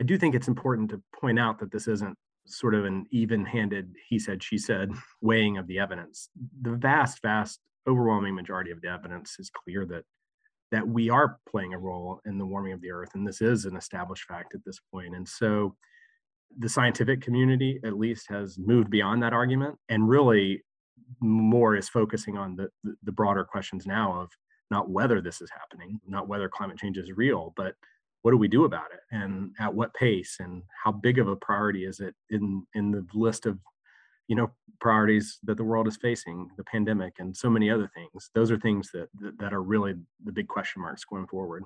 I 0.00 0.04
do 0.04 0.16
think 0.16 0.34
it's 0.34 0.48
important 0.48 0.90
to 0.90 1.02
point 1.18 1.38
out 1.38 1.58
that 1.58 1.72
this 1.72 1.88
isn't 1.88 2.16
sort 2.46 2.74
of 2.74 2.84
an 2.84 3.06
even 3.10 3.44
handed 3.44 3.94
he 4.08 4.18
said, 4.18 4.42
she 4.42 4.58
said 4.58 4.90
weighing 5.20 5.58
of 5.58 5.66
the 5.66 5.78
evidence. 5.78 6.30
The 6.62 6.72
vast, 6.72 7.20
vast, 7.22 7.60
overwhelming 7.88 8.34
majority 8.34 8.70
of 8.70 8.80
the 8.80 8.88
evidence 8.88 9.36
is 9.38 9.50
clear 9.50 9.86
that 9.86 10.04
that 10.70 10.86
we 10.86 11.10
are 11.10 11.38
playing 11.48 11.74
a 11.74 11.78
role 11.78 12.20
in 12.24 12.38
the 12.38 12.46
warming 12.46 12.72
of 12.72 12.80
the 12.80 12.90
earth 12.92 13.10
and 13.14 13.26
this 13.26 13.40
is 13.40 13.64
an 13.64 13.74
established 13.74 14.24
fact 14.24 14.54
at 14.54 14.60
this 14.66 14.78
point 14.92 15.16
and 15.16 15.26
so 15.26 15.74
the 16.58 16.68
scientific 16.68 17.22
community 17.22 17.80
at 17.82 17.98
least 17.98 18.26
has 18.28 18.58
moved 18.58 18.90
beyond 18.90 19.22
that 19.22 19.32
argument 19.32 19.74
and 19.88 20.08
really 20.08 20.62
more 21.20 21.74
is 21.74 21.88
focusing 21.88 22.36
on 22.36 22.54
the 22.54 22.68
the 23.02 23.12
broader 23.12 23.44
questions 23.44 23.86
now 23.86 24.12
of 24.20 24.30
not 24.70 24.88
whether 24.88 25.20
this 25.20 25.40
is 25.40 25.50
happening, 25.50 26.00
not 26.06 26.28
whether 26.28 26.48
climate 26.48 26.78
change 26.78 26.96
is 26.96 27.10
real, 27.12 27.52
but 27.56 27.74
what 28.22 28.32
do 28.32 28.36
we 28.36 28.48
do 28.48 28.64
about 28.64 28.90
it 28.92 29.00
and 29.10 29.54
at 29.58 29.72
what 29.72 29.94
pace 29.94 30.36
and 30.40 30.62
how 30.84 30.92
big 30.92 31.18
of 31.18 31.28
a 31.28 31.36
priority 31.36 31.84
is 31.84 32.00
it 32.00 32.14
in 32.30 32.64
in 32.74 32.90
the 32.90 33.06
list 33.14 33.46
of 33.46 33.58
you 34.28 34.36
know 34.36 34.50
priorities 34.80 35.38
that 35.42 35.56
the 35.56 35.64
world 35.64 35.86
is 35.86 35.96
facing 35.96 36.48
the 36.56 36.64
pandemic 36.64 37.14
and 37.18 37.36
so 37.36 37.50
many 37.50 37.70
other 37.70 37.90
things 37.94 38.30
those 38.34 38.50
are 38.50 38.58
things 38.58 38.90
that 38.92 39.08
that 39.38 39.52
are 39.52 39.62
really 39.62 39.94
the 40.24 40.32
big 40.32 40.48
question 40.48 40.82
marks 40.82 41.04
going 41.04 41.26
forward 41.26 41.64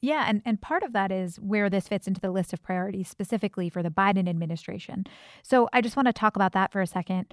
yeah, 0.00 0.26
and, 0.28 0.42
and 0.44 0.60
part 0.60 0.82
of 0.82 0.92
that 0.92 1.10
is 1.10 1.36
where 1.36 1.70
this 1.70 1.88
fits 1.88 2.06
into 2.06 2.20
the 2.20 2.30
list 2.30 2.52
of 2.52 2.62
priorities 2.62 3.08
specifically 3.08 3.68
for 3.68 3.82
the 3.82 3.90
Biden 3.90 4.28
administration. 4.28 5.06
So 5.42 5.68
I 5.72 5.80
just 5.80 5.96
want 5.96 6.06
to 6.06 6.12
talk 6.12 6.36
about 6.36 6.52
that 6.52 6.70
for 6.70 6.80
a 6.80 6.86
second. 6.86 7.32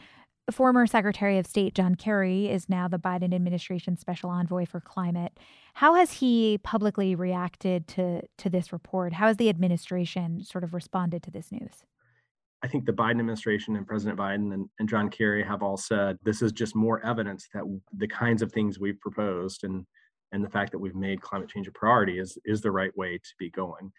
Former 0.51 0.88
Secretary 0.88 1.38
of 1.38 1.48
State 1.48 1.74
John 1.74 1.96
Kerry 1.96 2.50
is 2.50 2.70
now 2.70 2.88
the 2.88 3.00
Biden 3.00 3.34
administration 3.34 3.98
special 3.98 4.30
envoy 4.30 4.65
for 4.65 4.80
climate. 4.80 5.38
How 5.74 5.96
has 5.96 6.13
he 6.13 6.60
publicly 6.63 7.15
reacted 7.15 7.88
to 7.89 8.22
to 8.38 8.50
this 8.50 8.72
report? 8.72 9.13
How 9.13 9.27
has 9.27 9.38
the 9.38 9.50
administration 9.50 10.44
sort 10.44 10.63
of 10.63 10.74
responded 10.74 11.24
to 11.24 11.32
this 11.32 11.51
news? 11.51 11.84
I 12.63 12.68
think 12.68 12.86
the 12.86 12.94
Biden 12.94 13.20
administration 13.20 13.75
and 13.75 13.86
President 13.86 14.18
Biden 14.18 14.53
and, 14.53 14.70
and 14.80 14.88
John 14.88 15.10
Kerry 15.10 15.44
have 15.44 15.62
all 15.62 15.75
said 15.75 16.18
this 16.24 16.42
is 16.42 16.53
just 16.53 16.75
more 16.75 17.06
evidence 17.06 17.48
that 17.53 17.63
the 17.98 18.08
kinds 18.08 18.42
of 18.42 18.51
things 18.51 18.80
we've 18.80 19.00
proposed 19.00 19.63
and 19.63 19.86
and 20.32 20.44
the 20.44 20.50
fact 20.50 20.72
that 20.72 20.80
we've 20.80 20.96
made 20.96 21.22
climate 21.22 21.50
change 21.50 21.68
a 21.68 21.72
priority 21.72 22.20
is 22.20 22.38
is 22.46 22.62
the 22.62 22.72
right 22.72 22.96
way 22.98 23.18
to 23.18 23.34
be 23.38 23.50
going 23.50 23.92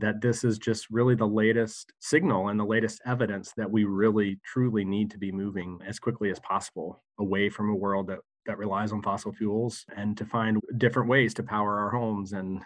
that 0.00 0.20
this 0.20 0.44
is 0.44 0.58
just 0.58 0.86
really 0.90 1.14
the 1.14 1.26
latest 1.26 1.92
signal 1.98 2.48
and 2.48 2.60
the 2.60 2.64
latest 2.64 3.00
evidence 3.04 3.52
that 3.56 3.70
we 3.70 3.84
really 3.84 4.38
truly 4.44 4.84
need 4.84 5.10
to 5.10 5.18
be 5.18 5.32
moving 5.32 5.78
as 5.86 5.98
quickly 5.98 6.30
as 6.30 6.38
possible 6.40 7.02
away 7.18 7.48
from 7.48 7.70
a 7.70 7.74
world 7.74 8.06
that 8.06 8.18
that 8.48 8.58
relies 8.58 8.90
on 8.92 9.02
fossil 9.02 9.32
fuels 9.32 9.84
and 9.96 10.16
to 10.16 10.24
find 10.24 10.58
different 10.78 11.08
ways 11.08 11.34
to 11.34 11.42
power 11.44 11.78
our 11.78 11.90
homes 11.90 12.32
and 12.32 12.60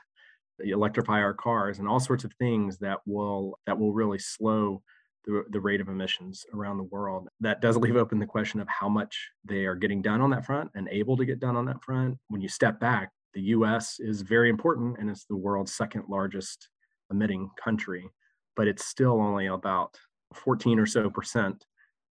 electrify 0.64 1.20
our 1.20 1.34
cars 1.34 1.80
and 1.80 1.88
all 1.88 2.00
sorts 2.00 2.24
of 2.24 2.32
things 2.34 2.78
that 2.78 3.00
will 3.04 3.58
that 3.66 3.78
will 3.78 3.92
really 3.92 4.18
slow 4.18 4.80
the, 5.24 5.44
the 5.50 5.60
rate 5.60 5.80
of 5.80 5.88
emissions 5.88 6.46
around 6.54 6.78
the 6.78 6.84
world. 6.84 7.28
That 7.40 7.60
does 7.60 7.76
leave 7.76 7.96
open 7.96 8.18
the 8.18 8.26
question 8.26 8.60
of 8.60 8.68
how 8.68 8.88
much 8.88 9.30
they 9.44 9.66
are 9.66 9.74
getting 9.74 10.02
done 10.02 10.20
on 10.20 10.30
that 10.30 10.46
front 10.46 10.70
and 10.74 10.88
able 10.88 11.16
to 11.16 11.24
get 11.24 11.40
done 11.40 11.56
on 11.56 11.66
that 11.66 11.82
front. 11.82 12.16
When 12.28 12.40
you 12.40 12.48
step 12.48 12.80
back, 12.80 13.10
the 13.34 13.42
US 13.42 13.98
is 13.98 14.22
very 14.22 14.50
important 14.50 14.98
and 14.98 15.10
it's 15.10 15.24
the 15.24 15.36
world's 15.36 15.74
second 15.74 16.04
largest 16.08 16.68
emitting 17.10 17.50
country, 17.62 18.08
but 18.56 18.68
it's 18.68 18.86
still 18.86 19.20
only 19.20 19.46
about 19.46 19.96
14 20.34 20.78
or 20.78 20.86
so 20.86 21.10
percent 21.10 21.64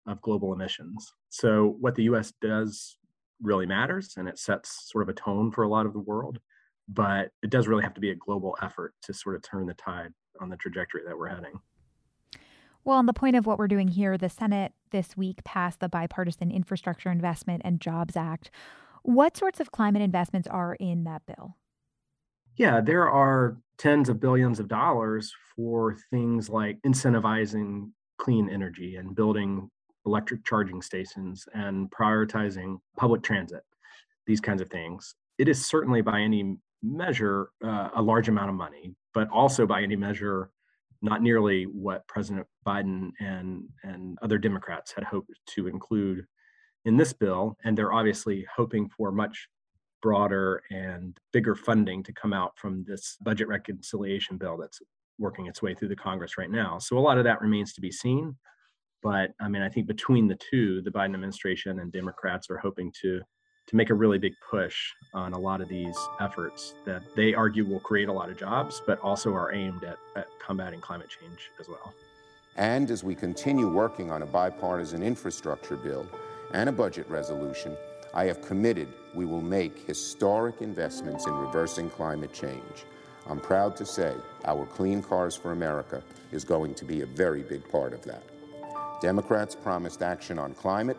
of 0.07 0.21
global 0.21 0.53
emissions. 0.53 1.13
So, 1.29 1.77
what 1.81 1.95
the 1.95 2.05
US 2.05 2.33
does 2.41 2.99
really 3.43 3.67
matters 3.67 4.15
and 4.17 4.29
it 4.29 4.39
sets 4.39 4.91
sort 4.91 5.03
of 5.03 5.09
a 5.09 5.13
tone 5.13 5.51
for 5.51 5.65
a 5.65 5.69
lot 5.69 5.87
of 5.87 5.93
the 5.93 5.99
world, 5.99 6.39
but 6.89 7.31
it 7.43 7.51
does 7.51 7.69
really 7.69 7.83
have 7.83 7.95
to 7.95 8.01
be 8.01 8.11
a 8.11 8.15
global 8.15 8.57
effort 8.63 8.95
to 9.03 9.13
sort 9.13 9.37
of 9.37 9.43
turn 9.43 9.67
the 9.67 9.75
tide 9.75 10.13
on 10.41 10.49
the 10.49 10.57
trajectory 10.57 11.03
that 11.07 11.17
we're 11.17 11.29
heading. 11.29 11.61
Well, 12.85 12.99
on 12.99 13.07
the 13.07 13.13
point 13.13 13.37
of 13.37 13.47
what 13.47 13.59
we're 13.59 13.69
doing 13.69 13.89
here, 13.89 14.19
the 14.19 14.29
Senate 14.29 14.73
this 14.91 15.17
week 15.17 15.45
passed 15.45 15.81
the 15.81 15.89
Bipartisan 15.89 16.51
Infrastructure 16.51 17.11
Investment 17.11 17.63
and 17.65 17.81
Jobs 17.81 18.17
Act. 18.17 18.51
What 19.03 19.37
sorts 19.37 19.61
of 19.61 19.71
climate 19.71 20.03
investments 20.03 20.49
are 20.49 20.75
in 20.75 21.05
that 21.05 21.23
bill? 21.27 21.57
Yeah, 22.57 22.81
there 22.81 23.09
are 23.09 23.57
tens 23.79 24.09
of 24.09 24.21
billions 24.21 24.61
of 24.61 24.69
dollars 24.69 25.33
for 25.57 25.97
things 26.11 26.49
like 26.49 26.79
incentivizing 26.87 27.91
clean 28.19 28.49
energy 28.49 28.97
and 28.97 29.15
building 29.15 29.71
electric 30.07 30.45
charging 30.45 30.83
stations 30.83 31.47
and 31.55 31.91
prioritizing 31.91 32.79
public 32.97 33.23
transit, 33.23 33.63
these 34.27 34.41
kinds 34.41 34.61
of 34.61 34.69
things. 34.69 35.15
It 35.39 35.49
is 35.49 35.65
certainly 35.65 36.01
by 36.01 36.21
any 36.21 36.57
measure 36.83 37.51
uh, 37.65 37.91
a 37.95 38.03
large 38.03 38.29
amount 38.29 38.51
of 38.51 38.57
money, 38.57 38.95
but 39.15 39.29
also 39.31 39.67
by 39.67 39.83
any 39.83 39.97
measure 39.97 40.51
not 41.03 41.21
nearly 41.21 41.65
what 41.65 42.07
President 42.07 42.47
Biden 42.67 43.11
and, 43.19 43.65
and 43.83 44.17
other 44.23 44.39
Democrats 44.39 44.93
had 44.93 45.05
hoped 45.05 45.33
to 45.47 45.67
include 45.67 46.25
in 46.85 46.97
this 46.97 47.13
bill. 47.13 47.57
And 47.65 47.77
they're 47.77 47.93
obviously 47.93 48.47
hoping 48.55 48.89
for 48.89 49.11
much 49.11 49.49
broader 50.01 50.63
and 50.71 51.19
bigger 51.33 51.55
funding 51.55 52.03
to 52.05 52.13
come 52.13 52.33
out 52.33 52.53
from 52.57 52.85
this 52.87 53.17
budget 53.21 53.49
reconciliation 53.49 54.37
bill 54.37 54.57
that's 54.57 54.81
working 55.19 55.47
its 55.47 55.61
way 55.61 55.75
through 55.75 55.89
the 55.89 55.97
Congress 55.97 56.39
right 56.39 56.51
now. 56.51 56.79
So 56.79 56.99
a 56.99 57.01
lot 57.01 57.19
of 57.19 57.25
that 57.25 57.41
remains 57.41 57.73
to 57.75 57.81
be 57.81 57.91
seen. 57.91 58.37
But 59.03 59.33
I 59.41 59.49
mean, 59.49 59.63
I 59.63 59.69
think 59.69 59.87
between 59.87 60.29
the 60.29 60.37
two, 60.37 60.81
the 60.83 60.91
Biden 60.91 61.15
administration 61.15 61.81
and 61.81 61.93
Democrats 61.93 62.49
are 62.51 62.59
hoping 62.59 62.93
to 63.03 63.21
to 63.69 63.77
make 63.77 63.91
a 63.91 63.95
really 63.95 64.19
big 64.19 64.33
push 64.51 64.77
on 65.15 65.35
a 65.35 65.39
lot 65.39 65.61
of 65.61 65.69
these 65.69 65.97
efforts 66.21 66.75
that 66.85 67.03
they 67.15 67.33
argue 67.33 67.65
will 67.65 67.81
create 67.81 68.09
a 68.09 68.13
lot 68.13 68.29
of 68.29 68.37
jobs, 68.37 68.83
but 68.87 68.99
also 69.01 69.33
are 69.33 69.53
aimed 69.53 69.85
at, 69.85 69.99
at 70.17 70.27
combating 70.41 70.81
climate 70.81 71.09
change 71.09 71.51
as 71.61 71.69
well. 71.69 71.95
And 72.57 72.91
as 72.91 73.05
we 73.05 73.15
continue 73.15 73.69
working 73.69 74.11
on 74.11 74.23
a 74.23 74.27
bipartisan 74.27 75.03
infrastructure 75.03 75.77
bill 75.77 76.07
and 76.53 76.69
a 76.69 76.73
budget 76.73 77.09
resolution, 77.09 77.77
I 78.13 78.25
have 78.25 78.43
committed 78.43 78.89
we 79.15 79.25
will 79.25 79.41
make 79.41 79.87
historic 79.87 80.61
investments 80.61 81.27
in 81.27 81.33
reversing 81.35 81.89
climate 81.91 82.33
change. 82.33 82.85
I'm 83.27 83.41
proud 83.41 83.77
to 83.77 83.87
say 83.87 84.15
our 84.45 84.67
Clean 84.67 85.03
Cars 85.03 85.37
for 85.37 85.53
America 85.53 86.03
is 86.33 86.45
going 86.45 86.75
to 86.75 86.85
be 86.85 87.03
a 87.03 87.07
very 87.07 87.43
big 87.43 87.67
part 87.71 87.93
of 87.93 88.03
that. 88.05 88.23
Democrats 89.03 89.57
promised 89.57 90.01
action 90.01 90.39
on 90.39 90.55
climate 90.55 90.97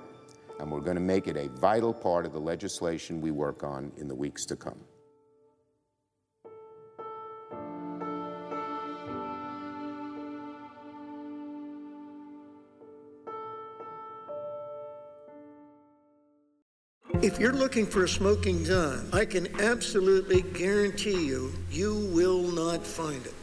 and 0.60 0.70
we're 0.70 0.82
going 0.82 0.98
to 0.98 1.02
make 1.02 1.30
it 1.30 1.38
a 1.38 1.48
vital 1.48 1.94
part 1.94 2.26
of 2.26 2.34
the 2.34 2.40
legislation 2.40 3.22
we 3.22 3.32
work 3.32 3.64
on 3.64 3.94
in 3.96 4.10
the 4.10 4.14
weeks 4.14 4.46
to 4.46 4.58
come. 4.58 4.78
If 17.22 17.40
you're 17.40 17.54
looking 17.54 17.86
for 17.86 18.04
a 18.04 18.10
smoking 18.10 18.66
gun, 18.66 19.08
I 19.14 19.24
can 19.24 19.48
absolutely 19.62 20.42
guarantee 20.42 21.26
you, 21.26 21.54
you 21.72 22.10
will 22.14 22.42
not 22.52 22.86
find 22.86 23.26
it. 23.26 23.43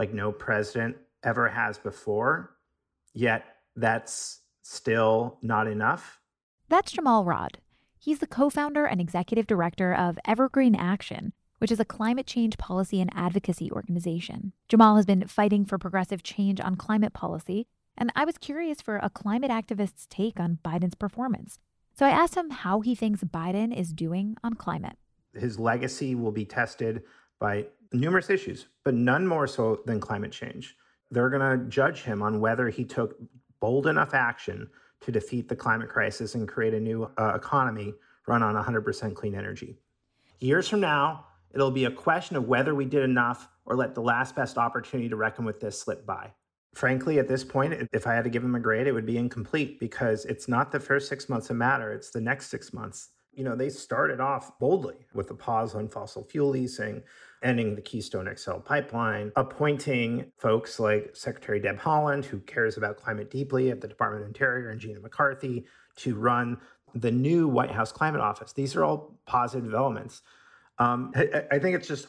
like 0.00 0.14
no 0.14 0.32
president 0.32 0.96
ever 1.22 1.46
has 1.46 1.76
before, 1.76 2.56
yet 3.12 3.44
that's 3.76 4.40
still 4.62 5.36
not 5.42 5.66
enough. 5.66 6.22
That's 6.70 6.92
Jamal 6.92 7.26
Raad. 7.26 7.58
He's 7.98 8.20
the 8.20 8.26
co 8.26 8.48
founder 8.48 8.86
and 8.86 8.98
executive 8.98 9.46
director 9.46 9.92
of 9.92 10.18
Evergreen 10.24 10.74
Action, 10.74 11.34
which 11.58 11.70
is 11.70 11.78
a 11.78 11.84
climate 11.84 12.26
change 12.26 12.56
policy 12.56 12.98
and 13.02 13.10
advocacy 13.14 13.70
organization. 13.70 14.54
Jamal 14.70 14.96
has 14.96 15.04
been 15.04 15.26
fighting 15.26 15.66
for 15.66 15.76
progressive 15.76 16.22
change 16.22 16.62
on 16.62 16.76
climate 16.76 17.12
policy, 17.12 17.66
and 17.98 18.10
I 18.16 18.24
was 18.24 18.38
curious 18.38 18.80
for 18.80 18.96
a 18.96 19.10
climate 19.10 19.50
activist's 19.50 20.06
take 20.08 20.40
on 20.40 20.60
Biden's 20.64 20.94
performance. 20.94 21.58
So 21.92 22.06
I 22.06 22.10
asked 22.10 22.36
him 22.36 22.48
how 22.48 22.80
he 22.80 22.94
thinks 22.94 23.22
Biden 23.22 23.76
is 23.76 23.92
doing 23.92 24.38
on 24.42 24.54
climate. 24.54 24.96
His 25.34 25.58
legacy 25.58 26.14
will 26.14 26.32
be 26.32 26.46
tested 26.46 27.02
by 27.38 27.66
numerous 27.92 28.30
issues, 28.30 28.66
but 28.84 28.94
none 28.94 29.26
more 29.26 29.46
so 29.46 29.80
than 29.86 30.00
climate 30.00 30.32
change. 30.32 30.76
They're 31.10 31.30
going 31.30 31.58
to 31.58 31.68
judge 31.68 32.02
him 32.02 32.22
on 32.22 32.40
whether 32.40 32.68
he 32.68 32.84
took 32.84 33.16
bold 33.60 33.86
enough 33.86 34.14
action 34.14 34.68
to 35.00 35.12
defeat 35.12 35.48
the 35.48 35.56
climate 35.56 35.88
crisis 35.88 36.34
and 36.34 36.48
create 36.48 36.74
a 36.74 36.80
new 36.80 37.10
uh, 37.18 37.32
economy 37.34 37.94
run 38.26 38.42
on 38.42 38.54
100% 38.54 39.14
clean 39.14 39.34
energy. 39.34 39.76
Years 40.38 40.68
from 40.68 40.80
now, 40.80 41.26
it'll 41.52 41.70
be 41.70 41.86
a 41.86 41.90
question 41.90 42.36
of 42.36 42.46
whether 42.46 42.74
we 42.74 42.84
did 42.84 43.02
enough 43.02 43.48
or 43.64 43.76
let 43.76 43.94
the 43.94 44.02
last 44.02 44.36
best 44.36 44.58
opportunity 44.58 45.08
to 45.08 45.16
reckon 45.16 45.44
with 45.44 45.60
this 45.60 45.78
slip 45.78 46.06
by. 46.06 46.32
Frankly, 46.74 47.18
at 47.18 47.26
this 47.26 47.42
point, 47.42 47.88
if 47.92 48.06
I 48.06 48.14
had 48.14 48.24
to 48.24 48.30
give 48.30 48.44
him 48.44 48.54
a 48.54 48.60
grade, 48.60 48.86
it 48.86 48.92
would 48.92 49.06
be 49.06 49.16
incomplete 49.16 49.80
because 49.80 50.24
it's 50.26 50.46
not 50.46 50.70
the 50.70 50.78
first 50.78 51.08
six 51.08 51.28
months 51.28 51.48
that 51.48 51.54
matter, 51.54 51.92
it's 51.92 52.10
the 52.10 52.20
next 52.20 52.48
six 52.48 52.72
months. 52.72 53.08
You 53.32 53.44
know, 53.44 53.54
they 53.54 53.68
started 53.68 54.20
off 54.20 54.58
boldly 54.58 55.06
with 55.14 55.30
a 55.30 55.34
pause 55.34 55.74
on 55.74 55.88
fossil 55.88 56.24
fuel 56.24 56.50
leasing, 56.50 57.02
ending 57.42 57.74
the 57.74 57.80
Keystone 57.80 58.28
XL 58.34 58.58
pipeline, 58.58 59.32
appointing 59.36 60.32
folks 60.36 60.80
like 60.80 61.14
Secretary 61.14 61.60
Deb 61.60 61.78
Haaland, 61.78 62.24
who 62.24 62.40
cares 62.40 62.76
about 62.76 62.96
climate 62.96 63.30
deeply 63.30 63.70
at 63.70 63.80
the 63.80 63.88
Department 63.88 64.22
of 64.22 64.28
Interior, 64.28 64.70
and 64.70 64.80
Gina 64.80 65.00
McCarthy 65.00 65.66
to 65.96 66.14
run 66.16 66.58
the 66.94 67.10
new 67.10 67.46
White 67.48 67.70
House 67.70 67.92
Climate 67.92 68.20
Office. 68.20 68.52
These 68.52 68.74
are 68.76 68.84
all 68.84 69.20
positive 69.26 69.64
developments. 69.64 70.22
Um, 70.78 71.12
I, 71.14 71.44
I 71.52 71.58
think 71.58 71.76
it's 71.76 71.88
just 71.88 72.08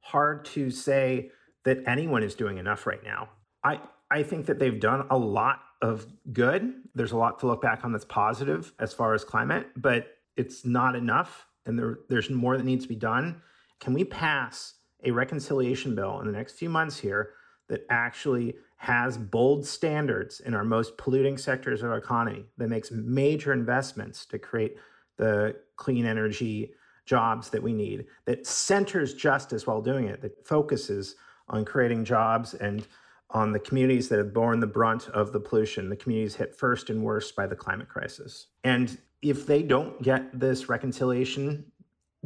hard 0.00 0.44
to 0.46 0.70
say 0.70 1.30
that 1.64 1.78
anyone 1.86 2.22
is 2.22 2.34
doing 2.34 2.58
enough 2.58 2.86
right 2.86 3.02
now. 3.04 3.28
I, 3.64 3.80
I 4.10 4.22
think 4.22 4.46
that 4.46 4.58
they've 4.58 4.78
done 4.78 5.06
a 5.10 5.18
lot 5.18 5.60
of 5.82 6.06
good. 6.32 6.74
There's 6.94 7.12
a 7.12 7.16
lot 7.16 7.40
to 7.40 7.46
look 7.46 7.60
back 7.60 7.84
on 7.84 7.92
that's 7.92 8.04
positive 8.04 8.72
as 8.78 8.92
far 8.92 9.14
as 9.14 9.24
climate, 9.24 9.66
but 9.76 10.15
it's 10.36 10.64
not 10.64 10.94
enough. 10.96 11.46
And 11.66 11.78
there, 11.78 11.98
there's 12.08 12.30
more 12.30 12.56
that 12.56 12.64
needs 12.64 12.84
to 12.84 12.88
be 12.88 12.96
done. 12.96 13.42
Can 13.80 13.92
we 13.92 14.04
pass 14.04 14.74
a 15.04 15.10
reconciliation 15.10 15.94
bill 15.94 16.20
in 16.20 16.26
the 16.26 16.32
next 16.32 16.54
few 16.54 16.68
months 16.68 16.98
here 16.98 17.32
that 17.68 17.84
actually 17.90 18.54
has 18.76 19.18
bold 19.18 19.66
standards 19.66 20.40
in 20.40 20.54
our 20.54 20.64
most 20.64 20.96
polluting 20.96 21.38
sectors 21.38 21.82
of 21.82 21.90
our 21.90 21.96
economy 21.96 22.44
that 22.58 22.68
makes 22.68 22.90
major 22.90 23.52
investments 23.52 24.26
to 24.26 24.38
create 24.38 24.76
the 25.16 25.56
clean 25.76 26.06
energy 26.06 26.72
jobs 27.06 27.50
that 27.50 27.62
we 27.62 27.72
need, 27.72 28.06
that 28.26 28.46
centers 28.46 29.14
justice 29.14 29.66
while 29.66 29.80
doing 29.80 30.06
it, 30.06 30.20
that 30.20 30.46
focuses 30.46 31.16
on 31.48 31.64
creating 31.64 32.04
jobs 32.04 32.54
and 32.54 32.86
on 33.30 33.52
the 33.52 33.58
communities 33.58 34.08
that 34.08 34.18
have 34.18 34.32
borne 34.32 34.60
the 34.60 34.66
brunt 34.66 35.08
of 35.08 35.32
the 35.32 35.40
pollution, 35.40 35.88
the 35.88 35.96
communities 35.96 36.36
hit 36.36 36.54
first 36.54 36.90
and 36.90 37.02
worst 37.02 37.34
by 37.34 37.46
the 37.46 37.56
climate 37.56 37.88
crisis. 37.88 38.48
And 38.62 38.98
if 39.22 39.46
they 39.46 39.62
don't 39.62 40.00
get 40.02 40.38
this 40.38 40.68
reconciliation 40.68 41.64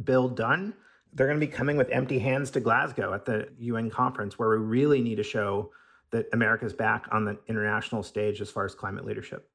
bill 0.03 0.29
done, 0.29 0.73
they're 1.13 1.27
going 1.27 1.39
to 1.39 1.45
be 1.45 1.51
coming 1.51 1.77
with 1.77 1.89
empty 1.91 2.19
hands 2.19 2.51
to 2.51 2.59
Glasgow 2.59 3.13
at 3.13 3.25
the 3.25 3.49
UN 3.59 3.89
conference, 3.89 4.39
where 4.39 4.49
we 4.49 4.57
really 4.57 5.01
need 5.01 5.15
to 5.15 5.23
show 5.23 5.71
that 6.11 6.27
America's 6.33 6.73
back 6.73 7.07
on 7.11 7.25
the 7.25 7.37
international 7.47 8.03
stage 8.03 8.41
as 8.41 8.49
far 8.49 8.65
as 8.65 8.75
climate 8.75 9.05
leadership. 9.05 9.49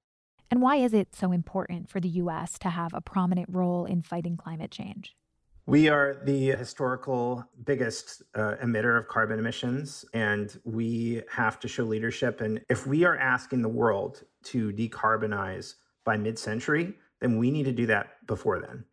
And 0.50 0.62
why 0.62 0.76
is 0.76 0.92
it 0.92 1.14
so 1.14 1.32
important 1.32 1.88
for 1.90 2.00
the 2.00 2.08
US 2.08 2.58
to 2.60 2.70
have 2.70 2.94
a 2.94 3.00
prominent 3.00 3.48
role 3.50 3.84
in 3.84 4.02
fighting 4.02 4.36
climate 4.36 4.70
change? 4.70 5.16
We 5.68 5.88
are 5.88 6.20
the 6.24 6.52
historical 6.52 7.44
biggest 7.64 8.22
uh, 8.36 8.54
emitter 8.62 8.96
of 8.96 9.08
carbon 9.08 9.40
emissions, 9.40 10.04
and 10.14 10.56
we 10.64 11.22
have 11.28 11.58
to 11.58 11.68
show 11.68 11.82
leadership. 11.82 12.40
And 12.40 12.60
if 12.70 12.86
we 12.86 13.02
are 13.02 13.16
asking 13.16 13.62
the 13.62 13.68
world 13.68 14.22
to 14.44 14.72
decarbonize 14.72 15.74
by 16.04 16.16
mid 16.16 16.38
century, 16.38 16.94
then 17.20 17.38
we 17.38 17.50
need 17.50 17.64
to 17.64 17.72
do 17.72 17.86
that 17.86 18.26
before 18.26 18.60
then. 18.60 18.84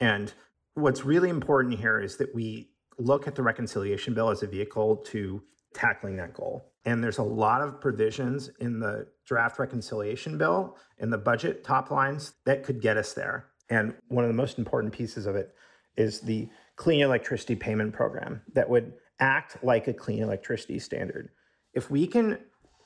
And 0.00 0.32
what's 0.74 1.04
really 1.04 1.28
important 1.28 1.78
here 1.78 2.00
is 2.00 2.16
that 2.16 2.34
we 2.34 2.70
look 2.98 3.26
at 3.26 3.34
the 3.34 3.42
reconciliation 3.42 4.14
bill 4.14 4.30
as 4.30 4.42
a 4.42 4.46
vehicle 4.46 4.96
to 4.96 5.42
tackling 5.74 6.16
that 6.16 6.34
goal. 6.34 6.72
And 6.84 7.02
there's 7.04 7.18
a 7.18 7.22
lot 7.22 7.60
of 7.60 7.80
provisions 7.80 8.50
in 8.60 8.80
the 8.80 9.06
draft 9.26 9.58
reconciliation 9.58 10.38
bill 10.38 10.76
in 10.98 11.10
the 11.10 11.18
budget 11.18 11.62
top 11.64 11.90
lines 11.90 12.34
that 12.46 12.64
could 12.64 12.80
get 12.80 12.96
us 12.96 13.12
there. 13.12 13.46
And 13.68 13.94
one 14.08 14.24
of 14.24 14.28
the 14.28 14.34
most 14.34 14.58
important 14.58 14.92
pieces 14.92 15.26
of 15.26 15.36
it 15.36 15.54
is 15.96 16.20
the 16.20 16.48
clean 16.76 17.02
electricity 17.02 17.54
payment 17.54 17.92
program 17.92 18.42
that 18.54 18.68
would 18.68 18.94
act 19.20 19.62
like 19.62 19.86
a 19.86 19.92
clean 19.92 20.22
electricity 20.22 20.78
standard. 20.78 21.30
If 21.74 21.90
we 21.90 22.06
can 22.06 22.38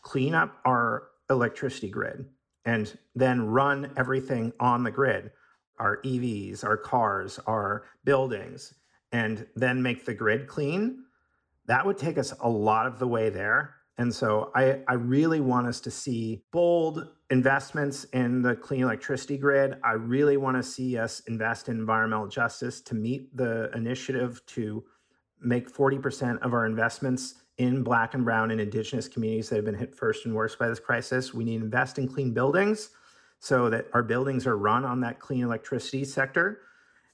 clean 0.03 0.35
up 0.35 0.59
our 0.65 1.05
electricity 1.31 1.89
grid 1.89 2.27
and 2.65 2.97
then 3.15 3.47
run 3.47 3.93
everything 3.97 4.53
on 4.61 4.83
the 4.83 4.91
grid, 4.91 5.31
our 5.79 6.01
EVs, 6.03 6.65
our 6.65 6.77
cars, 6.77 7.39
our 7.47 7.85
buildings, 8.05 8.75
and 9.13 9.47
then 9.55 9.83
make 9.83 10.05
the 10.05 10.15
grid 10.15 10.47
clean, 10.47 11.05
that 11.67 11.85
would 11.85 11.99
take 11.99 12.19
us 12.19 12.33
a 12.41 12.49
lot 12.49 12.87
of 12.87 12.99
the 12.99 13.07
way 13.07 13.31
there. 13.31 13.77
And 13.97 14.13
so 14.13 14.51
I, 14.55 14.81
I 14.89 14.95
really 14.95 15.41
want 15.41 15.69
us 15.69 15.81
to 15.83 15.91
see 15.91 16.43
bold 16.53 17.09
investments 17.31 18.05
in 18.13 18.43
the 18.43 18.57
clean 18.57 18.83
electricity 18.83 19.39
grid. 19.39 19.77
I 19.85 19.93
really 19.93 20.37
want 20.37 20.57
to 20.57 20.63
see 20.63 20.99
us 20.99 21.21
invest 21.29 21.69
in 21.69 21.79
environmental 21.79 22.27
justice 22.27 22.81
to 22.83 22.95
meet 22.95 23.37
the 23.37 23.71
initiative 23.75 24.45
to 24.47 24.85
make 25.41 25.73
40% 25.73 26.41
of 26.41 26.53
our 26.55 26.67
investments 26.67 27.44
in 27.59 27.83
black 27.83 28.15
and 28.15 28.25
brown 28.25 28.51
and 28.51 28.61
indigenous 28.61 29.09
communities 29.09 29.49
that 29.49 29.57
have 29.57 29.65
been 29.65 29.75
hit 29.75 29.95
first 29.95 30.27
and 30.27 30.35
worst 30.35 30.59
by 30.59 30.69
this 30.69 30.81
crisis. 30.81 31.33
We 31.33 31.45
need 31.45 31.59
to 31.59 31.65
invest 31.65 31.99
in 31.99 32.09
clean 32.09 32.33
buildings 32.33 32.91
so 33.39 33.71
that 33.71 33.87
our 33.93 34.03
buildings 34.03 34.47
are 34.47 34.57
run 34.57 34.85
on 34.85 35.01
that 35.01 35.21
clean 35.21 35.43
electricity 35.43 36.05
sector. 36.05 36.61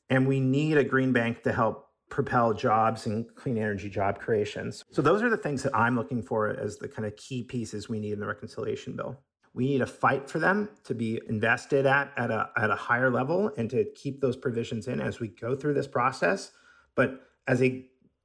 And 0.08 0.26
we 0.26 0.40
need 0.40 0.78
a 0.78 0.84
green 0.84 1.12
bank 1.12 1.42
to 1.42 1.52
help 1.52 1.88
propel 2.08 2.52
jobs 2.52 3.06
and 3.06 3.32
clean 3.34 3.56
energy 3.56 3.88
job 3.88 4.18
creations. 4.18 4.84
So 4.90 5.00
those 5.02 5.22
are 5.22 5.30
the 5.30 5.36
things 5.36 5.62
that 5.62 5.74
I'm 5.74 5.96
looking 5.96 6.22
for 6.22 6.48
as 6.48 6.76
the 6.76 6.88
kind 6.88 7.06
of 7.06 7.16
key 7.16 7.44
pieces 7.44 7.88
we 7.88 8.00
need 8.00 8.12
in 8.12 8.20
the 8.20 8.26
reconciliation 8.26 8.96
bill. 8.96 9.16
We 9.54 9.66
need 9.66 9.78
to 9.78 9.86
fight 9.86 10.28
for 10.28 10.38
them 10.38 10.68
to 10.84 10.94
be 10.94 11.20
invested 11.28 11.86
at 11.86 12.12
at 12.16 12.30
a, 12.30 12.50
at 12.56 12.70
a 12.70 12.76
higher 12.76 13.10
level 13.10 13.52
and 13.56 13.68
to 13.70 13.84
keep 13.96 14.20
those 14.20 14.36
provisions 14.36 14.86
in 14.88 15.00
as 15.00 15.20
we 15.20 15.28
go 15.28 15.56
through 15.56 15.74
this 15.74 15.88
process. 15.88 16.52
But 16.94 17.20
as 17.46 17.62
a 17.62 17.84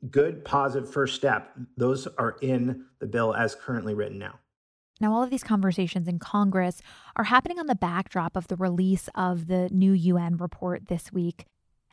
good 0.10 0.46
positive 0.46 0.92
first 0.92 1.16
step, 1.16 1.52
those 1.78 2.08
are 2.18 2.38
in 2.42 2.86
the 3.00 3.08
bill 3.08 3.34
as 3.34 3.56
currently 3.56 3.94
written 3.94 4.20
now. 4.20 4.40
Now, 5.02 5.14
all 5.14 5.24
of 5.24 5.30
these 5.30 5.44
conversations 5.44 6.08
in 6.08 6.20
Congress 6.20 6.82
are 7.18 7.26
happening 7.26 7.60
on 7.60 7.68
the 7.68 7.76
backdrop 7.76 8.38
of 8.38 8.48
the 8.48 8.56
release 8.56 9.10
of 9.14 9.48
the 9.48 9.70
new 9.72 9.92
UN 9.92 10.38
report 10.38 10.88
this 10.88 11.12
week. 11.12 11.46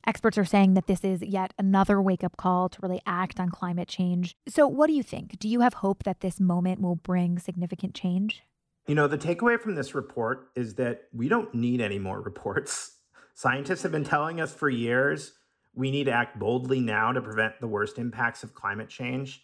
Experts 0.06 0.38
are 0.38 0.44
saying 0.44 0.74
that 0.74 0.86
this 0.86 1.04
is 1.04 1.22
yet 1.22 1.52
another 1.58 2.00
wake 2.02 2.24
up 2.24 2.36
call 2.36 2.68
to 2.68 2.78
really 2.82 3.00
act 3.06 3.38
on 3.38 3.50
climate 3.50 3.88
change. 3.88 4.36
So, 4.48 4.66
what 4.66 4.88
do 4.88 4.92
you 4.92 5.02
think? 5.02 5.38
Do 5.38 5.48
you 5.48 5.60
have 5.60 5.74
hope 5.74 6.04
that 6.04 6.20
this 6.20 6.40
moment 6.40 6.80
will 6.80 6.96
bring 6.96 7.38
significant 7.38 7.94
change? 7.94 8.42
You 8.86 8.96
know, 8.96 9.06
the 9.06 9.18
takeaway 9.18 9.60
from 9.60 9.76
this 9.76 9.94
report 9.94 10.48
is 10.56 10.74
that 10.74 11.02
we 11.12 11.28
don't 11.28 11.54
need 11.54 11.80
any 11.80 12.00
more 12.00 12.20
reports. 12.20 12.96
Scientists 13.34 13.82
have 13.82 13.92
been 13.92 14.04
telling 14.04 14.40
us 14.40 14.52
for 14.52 14.68
years 14.68 15.32
we 15.74 15.90
need 15.90 16.04
to 16.04 16.12
act 16.12 16.38
boldly 16.38 16.80
now 16.80 17.12
to 17.12 17.20
prevent 17.20 17.60
the 17.60 17.66
worst 17.66 17.98
impacts 17.98 18.42
of 18.42 18.54
climate 18.54 18.88
change. 18.88 19.42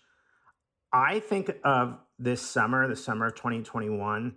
I 0.92 1.20
think 1.20 1.50
of 1.64 1.98
this 2.18 2.42
summer, 2.42 2.88
the 2.88 2.96
summer 2.96 3.26
of 3.26 3.34
2021, 3.34 4.34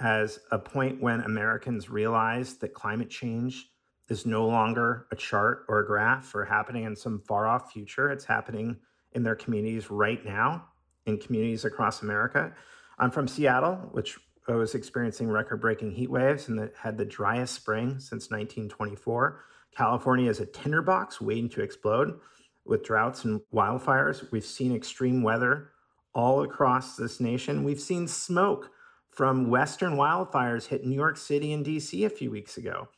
as 0.00 0.40
a 0.50 0.58
point 0.58 1.00
when 1.00 1.20
Americans 1.20 1.88
realized 1.88 2.60
that 2.60 2.74
climate 2.74 3.10
change 3.10 3.70
is 4.08 4.26
no 4.26 4.46
longer 4.46 5.06
a 5.12 5.16
chart 5.16 5.64
or 5.68 5.78
a 5.78 5.86
graph 5.86 6.34
or 6.34 6.44
happening 6.44 6.84
in 6.84 6.96
some 6.96 7.20
far 7.20 7.46
off 7.46 7.72
future. 7.72 8.10
It's 8.10 8.24
happening 8.24 8.76
in 9.12 9.22
their 9.22 9.36
communities 9.36 9.90
right 9.90 10.24
now, 10.24 10.66
in 11.06 11.18
communities 11.18 11.64
across 11.64 12.02
America. 12.02 12.52
I'm 12.98 13.10
from 13.10 13.28
Seattle, 13.28 13.76
which 13.92 14.18
was 14.48 14.74
experiencing 14.74 15.28
record 15.28 15.60
breaking 15.60 15.92
heat 15.92 16.10
waves 16.10 16.48
and 16.48 16.70
had 16.76 16.98
the 16.98 17.04
driest 17.04 17.54
spring 17.54 18.00
since 18.00 18.30
1924. 18.30 19.44
California 19.76 20.28
is 20.28 20.40
a 20.40 20.46
tinderbox 20.46 21.20
waiting 21.20 21.48
to 21.50 21.62
explode 21.62 22.18
with 22.64 22.84
droughts 22.84 23.24
and 23.24 23.40
wildfires. 23.52 24.30
We've 24.30 24.44
seen 24.44 24.74
extreme 24.74 25.22
weather 25.22 25.70
all 26.14 26.42
across 26.42 26.96
this 26.96 27.20
nation. 27.20 27.64
We've 27.64 27.80
seen 27.80 28.06
smoke 28.06 28.70
from 29.08 29.50
Western 29.50 29.94
wildfires 29.94 30.66
hit 30.66 30.86
New 30.86 30.94
York 30.94 31.16
City 31.16 31.52
and 31.52 31.64
DC 31.64 32.04
a 32.04 32.10
few 32.10 32.30
weeks 32.30 32.56
ago. 32.56 32.88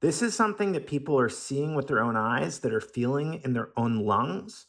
This 0.00 0.20
is 0.20 0.34
something 0.34 0.72
that 0.72 0.86
people 0.86 1.18
are 1.18 1.28
seeing 1.28 1.74
with 1.74 1.86
their 1.86 2.02
own 2.02 2.16
eyes, 2.16 2.58
that 2.60 2.74
are 2.74 2.80
feeling 2.80 3.40
in 3.44 3.52
their 3.52 3.70
own 3.76 4.04
lungs. 4.04 4.66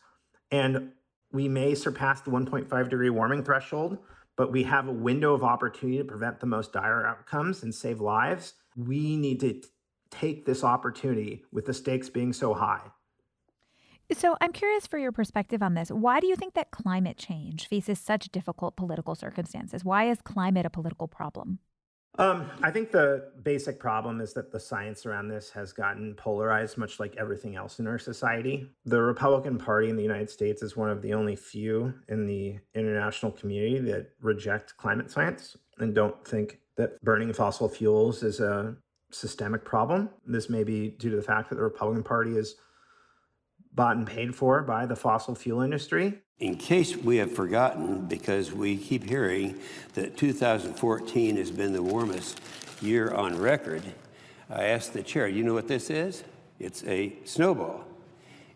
And 0.49 0.91
we 1.31 1.49
may 1.49 1.75
surpass 1.75 2.21
the 2.21 2.31
1.5 2.31 2.89
degree 2.89 3.09
warming 3.09 3.43
threshold, 3.43 3.97
but 4.37 4.51
we 4.51 4.63
have 4.63 4.87
a 4.87 4.93
window 4.93 5.33
of 5.33 5.43
opportunity 5.43 5.97
to 5.97 6.05
prevent 6.05 6.39
the 6.39 6.45
most 6.45 6.71
dire 6.71 7.05
outcomes 7.05 7.63
and 7.63 7.75
save 7.75 7.99
lives. 7.99 8.53
We 8.77 9.17
need 9.17 9.41
to 9.41 9.61
take 10.09 10.45
this 10.45 10.63
opportunity 10.63 11.43
with 11.51 11.65
the 11.65 11.73
stakes 11.73 12.09
being 12.09 12.33
so 12.33 12.53
high. 12.53 12.81
So, 14.11 14.37
I'm 14.39 14.51
curious 14.51 14.85
for 14.85 14.99
your 14.99 15.11
perspective 15.11 15.63
on 15.63 15.73
this. 15.73 15.89
Why 15.89 16.19
do 16.19 16.27
you 16.27 16.35
think 16.35 16.53
that 16.53 16.69
climate 16.69 17.17
change 17.17 17.67
faces 17.67 17.99
such 17.99 18.31
difficult 18.31 18.75
political 18.75 19.15
circumstances? 19.15 19.83
Why 19.83 20.09
is 20.09 20.21
climate 20.21 20.65
a 20.65 20.69
political 20.69 21.07
problem? 21.07 21.57
Um, 22.17 22.49
I 22.63 22.71
think 22.71 22.91
the 22.91 23.31
basic 23.43 23.79
problem 23.79 24.21
is 24.21 24.33
that 24.33 24.51
the 24.51 24.59
science 24.59 25.05
around 25.05 25.27
this 25.27 25.49
has 25.51 25.73
gotten 25.73 26.13
polarized, 26.13 26.77
much 26.77 26.99
like 26.99 27.15
everything 27.17 27.55
else 27.55 27.79
in 27.79 27.87
our 27.87 27.99
society. 27.99 28.69
The 28.85 29.01
Republican 29.01 29.57
Party 29.57 29.89
in 29.89 29.97
the 29.97 30.03
United 30.03 30.29
States 30.29 30.61
is 30.61 30.77
one 30.77 30.89
of 30.89 31.01
the 31.01 31.13
only 31.13 31.35
few 31.35 31.93
in 32.07 32.25
the 32.25 32.59
international 32.73 33.33
community 33.33 33.79
that 33.91 34.11
reject 34.21 34.77
climate 34.77 35.11
science 35.11 35.57
and 35.79 35.93
don't 35.93 36.25
think 36.25 36.59
that 36.77 37.01
burning 37.03 37.33
fossil 37.33 37.67
fuels 37.67 38.23
is 38.23 38.39
a 38.39 38.75
systemic 39.15 39.63
problem. 39.63 40.09
This 40.25 40.49
may 40.49 40.63
be 40.63 40.89
due 40.89 41.09
to 41.09 41.15
the 41.15 41.21
fact 41.21 41.49
that 41.49 41.55
the 41.55 41.63
Republican 41.63 42.03
Party 42.03 42.37
is 42.37 42.55
bought 43.73 43.97
and 43.97 44.07
paid 44.07 44.35
for 44.35 44.61
by 44.63 44.85
the 44.85 44.95
fossil 44.95 45.35
fuel 45.35 45.61
industry. 45.61 46.21
In 46.39 46.57
case 46.57 46.95
we 46.95 47.17
have 47.17 47.31
forgotten, 47.31 48.07
because 48.07 48.51
we 48.51 48.77
keep 48.77 49.03
hearing 49.03 49.59
that 49.93 50.17
2014 50.17 51.37
has 51.37 51.51
been 51.51 51.73
the 51.73 51.81
warmest 51.81 52.41
year 52.81 53.13
on 53.13 53.37
record, 53.37 53.83
I 54.49 54.65
asked 54.65 54.93
the 54.93 55.03
chair, 55.03 55.27
you 55.27 55.43
know 55.43 55.53
what 55.53 55.67
this 55.67 55.89
is? 55.89 56.23
It's 56.59 56.83
a 56.85 57.13
snowball. 57.25 57.85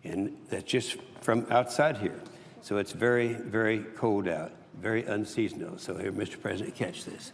And 0.04 0.38
that's 0.50 0.63
just 0.63 0.98
from 1.22 1.45
outside 1.50 1.98
here. 1.98 2.19
So 2.62 2.78
it's 2.78 2.91
very, 2.91 3.34
very 3.34 3.80
cold 3.95 4.28
out, 4.28 4.52
very 4.80 5.04
unseasonal. 5.04 5.78
So 5.78 5.98
here, 5.98 6.12
Mr. 6.12 6.39
President, 6.39 6.76
catch 6.76 7.06
this. 7.06 7.32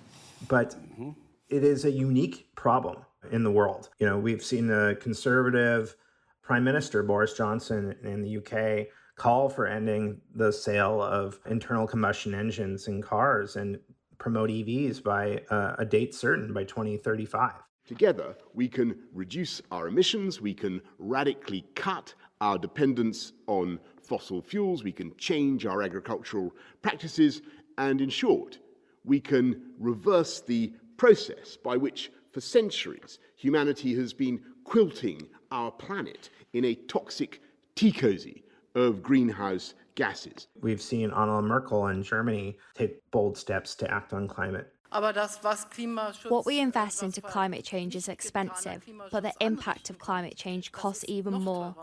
But 0.48 0.72
mm-hmm. 0.72 1.12
it 1.50 1.64
is 1.64 1.86
a 1.86 1.92
unique 1.92 2.48
problem 2.56 2.98
in 3.32 3.44
the 3.44 3.52
world. 3.52 3.90
You 4.00 4.08
know, 4.08 4.18
we've 4.18 4.44
seen 4.44 4.68
the 4.68 4.98
conservative 5.02 5.96
Prime 6.42 6.64
Minister 6.64 7.04
Boris 7.04 7.34
Johnson 7.34 7.96
in 8.04 8.22
the 8.22 8.38
UK 8.38 8.88
call 9.16 9.50
for 9.50 9.66
ending 9.66 10.20
the 10.36 10.52
sale 10.52 11.02
of 11.02 11.40
internal 11.46 11.88
combustion 11.88 12.36
engines 12.36 12.88
in 12.88 13.02
cars 13.02 13.56
and 13.56 13.80
promote 14.18 14.50
EVs 14.50 15.02
by 15.04 15.42
uh, 15.50 15.76
a 15.78 15.86
date 15.86 16.14
certain 16.14 16.54
by 16.54 16.64
2035. 16.64 17.54
Together, 17.88 18.36
we 18.54 18.68
can 18.68 18.96
reduce 19.14 19.62
our 19.72 19.88
emissions, 19.88 20.42
we 20.42 20.54
can 20.54 20.82
radically 20.98 21.64
cut 21.76 22.14
our 22.42 22.58
dependence 22.58 23.34
on 23.48 23.80
fossil 24.02 24.42
fuels, 24.42 24.84
we 24.84 24.92
can 24.92 25.16
change 25.18 25.66
our 25.66 25.84
agricultural 25.84 26.52
practices, 26.82 27.42
and 27.78 28.02
in 28.02 28.10
short, 28.10 28.60
we 29.04 29.20
can 29.20 29.62
reverse 29.80 30.42
the 30.42 30.74
process 30.98 31.58
by 31.58 31.78
which, 31.78 32.12
for 32.36 32.42
centuries, 32.42 33.20
humanity 33.38 33.96
has 33.96 34.12
been 34.12 34.42
quilting 34.66 35.26
our 35.54 35.72
planet 35.72 36.30
in 36.52 36.66
a 36.66 36.76
toxic 36.76 37.42
tea 37.76 37.94
cozy 37.94 38.44
of 38.76 39.02
greenhouse 39.02 39.74
gases. 39.96 40.48
We've 40.60 40.82
seen 40.82 41.12
Angela 41.12 41.42
Merkel 41.42 41.88
in 41.88 42.04
Germany 42.04 42.58
take 42.74 43.00
bold 43.12 43.38
steps 43.38 43.74
to 43.76 43.90
act 43.90 44.12
on 44.12 44.28
climate. 44.28 44.68
What 44.92 46.46
we 46.46 46.60
invest 46.60 47.04
into 47.04 47.20
climate 47.22 47.66
change 47.66 47.96
is 47.96 48.08
expensive, 48.08 48.84
but 49.12 49.24
the 49.24 49.34
impact 49.42 49.90
of 49.90 50.00
climate 50.00 50.36
change 50.38 50.72
costs 50.72 51.04
even 51.08 51.34
more. 51.34 51.76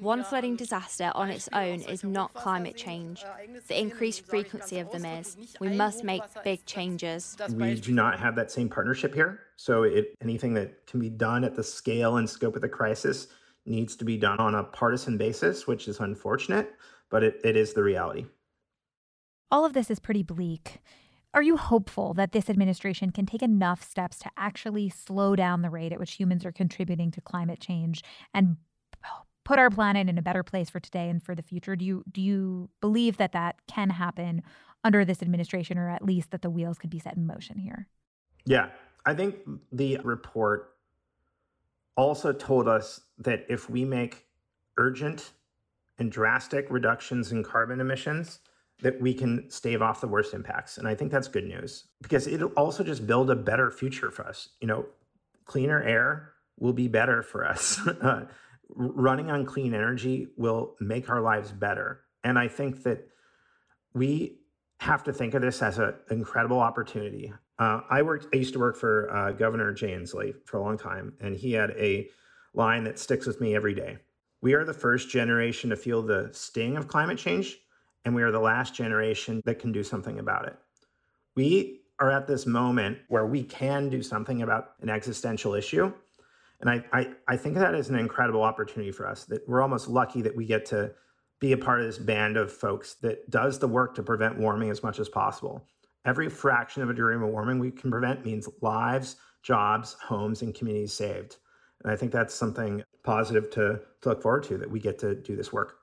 One 0.00 0.24
flooding 0.24 0.56
disaster 0.56 1.12
on 1.14 1.30
its 1.30 1.48
own 1.52 1.82
is 1.82 2.02
not 2.02 2.34
climate 2.34 2.76
change. 2.76 3.24
The 3.68 3.80
increased 3.80 4.26
frequency 4.26 4.78
of 4.78 4.90
them 4.90 5.04
is. 5.04 5.36
We 5.60 5.68
must 5.68 6.04
make 6.04 6.22
big 6.42 6.64
changes. 6.66 7.36
We 7.52 7.74
do 7.74 7.92
not 7.92 8.18
have 8.18 8.34
that 8.36 8.50
same 8.50 8.68
partnership 8.68 9.14
here. 9.14 9.40
So 9.56 9.84
it, 9.84 10.16
anything 10.22 10.54
that 10.54 10.86
can 10.86 11.00
be 11.00 11.10
done 11.10 11.44
at 11.44 11.54
the 11.54 11.64
scale 11.64 12.16
and 12.16 12.28
scope 12.28 12.56
of 12.56 12.62
the 12.62 12.68
crisis 12.68 13.28
needs 13.66 13.94
to 13.96 14.04
be 14.04 14.16
done 14.16 14.38
on 14.38 14.54
a 14.54 14.64
partisan 14.64 15.18
basis, 15.18 15.66
which 15.66 15.86
is 15.86 16.00
unfortunate, 16.00 16.74
but 17.10 17.22
it, 17.22 17.40
it 17.44 17.56
is 17.56 17.74
the 17.74 17.82
reality. 17.82 18.26
All 19.50 19.64
of 19.64 19.72
this 19.74 19.90
is 19.90 19.98
pretty 19.98 20.22
bleak. 20.22 20.80
Are 21.34 21.42
you 21.42 21.56
hopeful 21.56 22.14
that 22.14 22.32
this 22.32 22.48
administration 22.48 23.12
can 23.12 23.26
take 23.26 23.42
enough 23.42 23.82
steps 23.82 24.18
to 24.20 24.30
actually 24.36 24.88
slow 24.88 25.36
down 25.36 25.62
the 25.62 25.70
rate 25.70 25.92
at 25.92 26.00
which 26.00 26.14
humans 26.14 26.44
are 26.44 26.52
contributing 26.52 27.10
to 27.12 27.20
climate 27.20 27.60
change 27.60 28.02
and 28.32 28.56
put 29.44 29.58
our 29.58 29.70
planet 29.70 30.08
in 30.08 30.18
a 30.18 30.22
better 30.22 30.42
place 30.42 30.68
for 30.68 30.78
today 30.78 31.08
and 31.08 31.22
for 31.22 31.34
the 31.34 31.42
future? 31.42 31.74
Do 31.74 31.84
you 31.84 32.04
do 32.10 32.20
you 32.20 32.68
believe 32.80 33.16
that 33.16 33.32
that 33.32 33.56
can 33.66 33.90
happen 33.90 34.42
under 34.84 35.04
this 35.04 35.22
administration 35.22 35.78
or 35.78 35.90
at 35.90 36.04
least 36.04 36.30
that 36.30 36.42
the 36.42 36.50
wheels 36.50 36.78
could 36.78 36.90
be 36.90 36.98
set 36.98 37.16
in 37.16 37.26
motion 37.26 37.58
here? 37.58 37.88
Yeah. 38.44 38.68
I 39.06 39.14
think 39.14 39.36
the 39.72 39.98
report 40.04 40.74
also 41.96 42.32
told 42.32 42.68
us 42.68 43.00
that 43.18 43.46
if 43.48 43.70
we 43.70 43.84
make 43.84 44.26
urgent 44.76 45.32
and 45.98 46.12
drastic 46.12 46.66
reductions 46.70 47.32
in 47.32 47.42
carbon 47.42 47.80
emissions, 47.80 48.40
that 48.82 49.00
we 49.00 49.12
can 49.12 49.50
stave 49.50 49.82
off 49.82 50.00
the 50.00 50.08
worst 50.08 50.34
impacts. 50.34 50.78
And 50.78 50.86
I 50.86 50.94
think 50.94 51.10
that's 51.10 51.28
good 51.28 51.46
news 51.46 51.84
because 52.00 52.26
it'll 52.26 52.50
also 52.50 52.84
just 52.84 53.06
build 53.06 53.30
a 53.30 53.36
better 53.36 53.70
future 53.70 54.10
for 54.10 54.26
us. 54.26 54.50
You 54.60 54.68
know, 54.68 54.86
cleaner 55.44 55.82
air 55.82 56.32
will 56.58 56.72
be 56.72 56.88
better 56.88 57.22
for 57.22 57.44
us. 57.44 57.80
running 58.70 59.30
on 59.30 59.44
clean 59.44 59.74
energy 59.74 60.28
will 60.36 60.74
make 60.80 61.08
our 61.08 61.20
lives 61.20 61.52
better. 61.52 62.02
And 62.24 62.38
I 62.38 62.48
think 62.48 62.82
that 62.84 63.08
we 63.94 64.38
have 64.80 65.02
to 65.04 65.12
think 65.12 65.34
of 65.34 65.42
this 65.42 65.62
as 65.62 65.78
an 65.78 65.94
incredible 66.10 66.60
opportunity. 66.60 67.32
Uh, 67.58 67.80
I 67.90 68.02
worked. 68.02 68.26
I 68.32 68.36
used 68.36 68.52
to 68.52 68.60
work 68.60 68.76
for 68.76 69.10
uh, 69.12 69.32
Governor 69.32 69.72
Jay 69.72 69.90
Inslee 69.90 70.34
for 70.44 70.58
a 70.58 70.62
long 70.62 70.78
time, 70.78 71.14
and 71.20 71.34
he 71.34 71.52
had 71.52 71.70
a 71.70 72.08
line 72.54 72.84
that 72.84 72.98
sticks 72.98 73.26
with 73.26 73.40
me 73.40 73.56
every 73.56 73.74
day. 73.74 73.98
We 74.40 74.54
are 74.54 74.64
the 74.64 74.74
first 74.74 75.10
generation 75.10 75.70
to 75.70 75.76
feel 75.76 76.02
the 76.02 76.28
sting 76.32 76.76
of 76.76 76.86
climate 76.86 77.18
change, 77.18 77.58
and 78.04 78.14
we 78.14 78.22
are 78.22 78.30
the 78.30 78.40
last 78.40 78.74
generation 78.74 79.42
that 79.44 79.58
can 79.58 79.72
do 79.72 79.82
something 79.82 80.18
about 80.18 80.46
it. 80.46 80.56
We 81.36 81.82
are 82.00 82.10
at 82.10 82.26
this 82.26 82.46
moment 82.46 82.98
where 83.08 83.26
we 83.26 83.42
can 83.42 83.88
do 83.88 84.02
something 84.02 84.42
about 84.42 84.70
an 84.80 84.88
existential 84.88 85.54
issue. 85.54 85.92
And 86.60 86.70
I, 86.70 86.84
I, 86.92 87.08
I 87.28 87.36
think 87.36 87.56
that 87.56 87.74
is 87.74 87.88
an 87.88 87.98
incredible 87.98 88.42
opportunity 88.42 88.90
for 88.90 89.06
us 89.06 89.24
that 89.26 89.48
we're 89.48 89.62
almost 89.62 89.88
lucky 89.88 90.22
that 90.22 90.34
we 90.34 90.46
get 90.46 90.66
to 90.66 90.92
be 91.40 91.52
a 91.52 91.56
part 91.56 91.80
of 91.80 91.86
this 91.86 91.98
band 91.98 92.36
of 92.36 92.52
folks 92.52 92.94
that 92.94 93.28
does 93.30 93.58
the 93.58 93.68
work 93.68 93.94
to 93.94 94.02
prevent 94.02 94.38
warming 94.38 94.70
as 94.70 94.82
much 94.82 94.98
as 94.98 95.08
possible. 95.08 95.64
Every 96.04 96.28
fraction 96.28 96.82
of 96.82 96.90
a 96.90 96.94
degree 96.94 97.14
of 97.14 97.22
warming 97.22 97.58
we 97.58 97.70
can 97.70 97.90
prevent 97.90 98.24
means 98.24 98.48
lives, 98.60 99.16
jobs, 99.42 99.96
homes, 100.02 100.42
and 100.42 100.54
communities 100.54 100.92
saved. 100.92 101.36
And 101.82 101.92
I 101.92 101.96
think 101.96 102.10
that's 102.10 102.34
something 102.34 102.82
positive 103.04 103.50
to, 103.50 103.80
to 104.02 104.08
look 104.08 104.22
forward 104.22 104.42
to 104.44 104.58
that 104.58 104.70
we 104.70 104.80
get 104.80 104.98
to 105.00 105.14
do 105.14 105.36
this 105.36 105.52
work. 105.52 105.78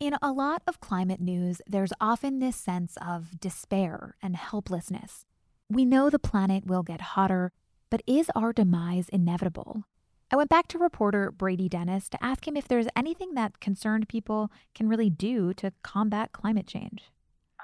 In 0.00 0.16
a 0.20 0.32
lot 0.32 0.62
of 0.66 0.80
climate 0.80 1.20
news, 1.20 1.62
there's 1.66 1.92
often 2.00 2.40
this 2.40 2.56
sense 2.56 2.98
of 3.00 3.40
despair 3.40 4.16
and 4.20 4.34
helplessness. 4.34 5.24
We 5.70 5.84
know 5.84 6.10
the 6.10 6.18
planet 6.18 6.66
will 6.66 6.82
get 6.82 7.00
hotter, 7.00 7.52
but 7.90 8.02
is 8.06 8.28
our 8.34 8.52
demise 8.52 9.08
inevitable? 9.08 9.84
I 10.32 10.36
went 10.36 10.50
back 10.50 10.66
to 10.68 10.78
reporter 10.78 11.30
Brady 11.30 11.68
Dennis 11.68 12.08
to 12.08 12.22
ask 12.22 12.46
him 12.46 12.56
if 12.56 12.66
there's 12.66 12.88
anything 12.96 13.34
that 13.34 13.60
concerned 13.60 14.08
people 14.08 14.50
can 14.74 14.88
really 14.88 15.10
do 15.10 15.54
to 15.54 15.72
combat 15.82 16.32
climate 16.32 16.66
change. 16.66 17.04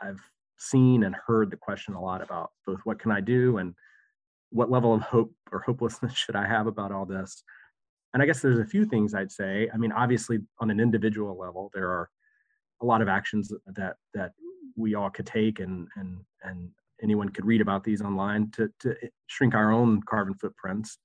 I've 0.00 0.20
seen 0.56 1.02
and 1.02 1.16
heard 1.26 1.50
the 1.50 1.56
question 1.56 1.94
a 1.94 2.00
lot 2.00 2.22
about 2.22 2.52
both 2.64 2.78
what 2.84 3.00
can 3.00 3.10
I 3.10 3.20
do 3.20 3.58
and 3.58 3.74
what 4.50 4.70
level 4.70 4.94
of 4.94 5.02
hope 5.02 5.34
or 5.50 5.60
hopelessness 5.60 6.14
should 6.14 6.36
I 6.36 6.46
have 6.46 6.68
about 6.68 6.92
all 6.92 7.06
this. 7.06 7.42
And 8.14 8.22
I 8.22 8.26
guess 8.26 8.40
there's 8.40 8.60
a 8.60 8.64
few 8.64 8.84
things 8.84 9.14
I'd 9.14 9.32
say. 9.32 9.68
I 9.74 9.76
mean, 9.76 9.92
obviously, 9.92 10.38
on 10.60 10.70
an 10.70 10.78
individual 10.78 11.36
level, 11.36 11.70
there 11.74 11.88
are 11.88 12.08
a 12.82 12.86
lot 12.86 13.02
of 13.02 13.08
actions 13.08 13.52
that 13.66 13.96
that 14.14 14.32
we 14.76 14.94
all 14.94 15.10
could 15.10 15.26
take, 15.26 15.60
and 15.60 15.88
and 15.96 16.18
and 16.42 16.70
anyone 17.02 17.28
could 17.28 17.46
read 17.46 17.60
about 17.60 17.84
these 17.84 18.02
online 18.02 18.50
to 18.52 18.70
to 18.80 18.94
shrink 19.26 19.54
our 19.54 19.72
own 19.72 20.02
carbon 20.02 20.34
footprints 20.34 20.98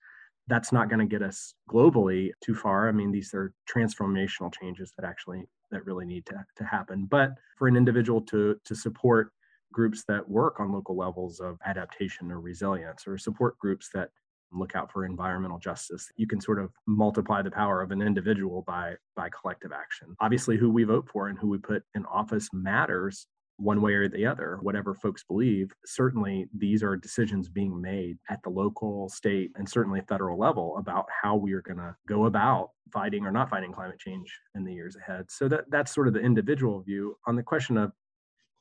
that's 0.48 0.72
not 0.72 0.90
going 0.90 1.00
to 1.00 1.06
get 1.06 1.24
us 1.28 1.56
globally 1.70 2.32
too 2.42 2.54
far. 2.54 2.88
I 2.88 2.92
mean, 2.92 3.12
these 3.12 3.34
are 3.34 3.54
transformational 3.74 4.54
changes 4.54 4.94
that 4.98 5.06
actually 5.06 5.46
that 5.72 5.86
really 5.86 6.06
need 6.06 6.26
to, 6.28 6.46
to 6.58 6.64
happen. 6.64 7.08
But 7.10 7.32
for 7.58 7.68
an 7.68 7.76
individual 7.76 8.22
to 8.22 8.60
to 8.64 8.76
support 8.76 9.32
groups 9.74 10.04
that 10.08 10.28
work 10.30 10.60
on 10.60 10.72
local 10.72 10.96
levels 10.96 11.40
of 11.40 11.58
adaptation 11.66 12.32
or 12.32 12.40
resilience, 12.40 13.08
or 13.08 13.18
support 13.18 13.58
groups 13.58 13.90
that 13.94 14.10
look 14.56 14.76
out 14.76 14.92
for 14.92 15.06
environmental 15.06 15.60
justice, 15.60 16.12
you 16.16 16.28
can 16.28 16.42
sort 16.42 16.60
of 16.60 16.72
multiply 16.88 17.42
the 17.42 17.52
power 17.52 17.82
of 17.82 17.92
an 17.92 18.02
individual 18.02 18.64
by 18.64 18.96
by 19.16 19.30
collective 19.30 19.72
action. 19.72 20.16
Obviously, 20.20 20.58
who 20.58 20.70
we 20.70 20.84
vote 20.84 21.08
for 21.12 21.28
and 21.28 21.38
who 21.38 21.50
we 21.50 21.58
put 21.58 21.84
in 21.96 22.06
office 22.06 22.50
matters 22.54 23.28
one 23.58 23.82
way 23.82 23.94
or 23.94 24.10
the 24.10 24.26
other, 24.26 24.60
whatever 24.62 24.94
folks 24.94 25.24
believe, 25.24 25.72
certainly 25.86 26.48
these 26.54 26.84
are 26.84 26.98
decisions 26.98 27.48
being 27.48 27.80
made 27.80 28.18
at 28.30 28.44
the 28.44 28.50
local, 28.50 29.08
state, 29.08 29.52
and 29.56 29.68
certainly 29.68 30.02
federal 30.10 30.38
level 30.38 30.76
about 30.78 31.06
how 31.24 31.36
we 31.36 31.54
are 31.54 31.62
going 31.62 31.78
to 31.78 31.96
go 32.08 32.26
about 32.26 32.72
fighting 32.92 33.26
or 33.26 33.32
not 33.32 33.50
fighting 33.50 33.72
climate 33.72 34.00
change 34.00 34.38
in 34.56 34.66
the 34.66 34.74
years 34.74 34.98
ahead. 34.98 35.26
So 35.30 35.48
that 35.48 35.66
that's 35.70 35.94
sort 35.94 36.08
of 36.08 36.14
the 36.14 36.20
individual 36.20 36.82
view. 36.82 37.18
On 37.28 37.36
the 37.36 37.44
question 37.44 37.78
of 37.78 37.94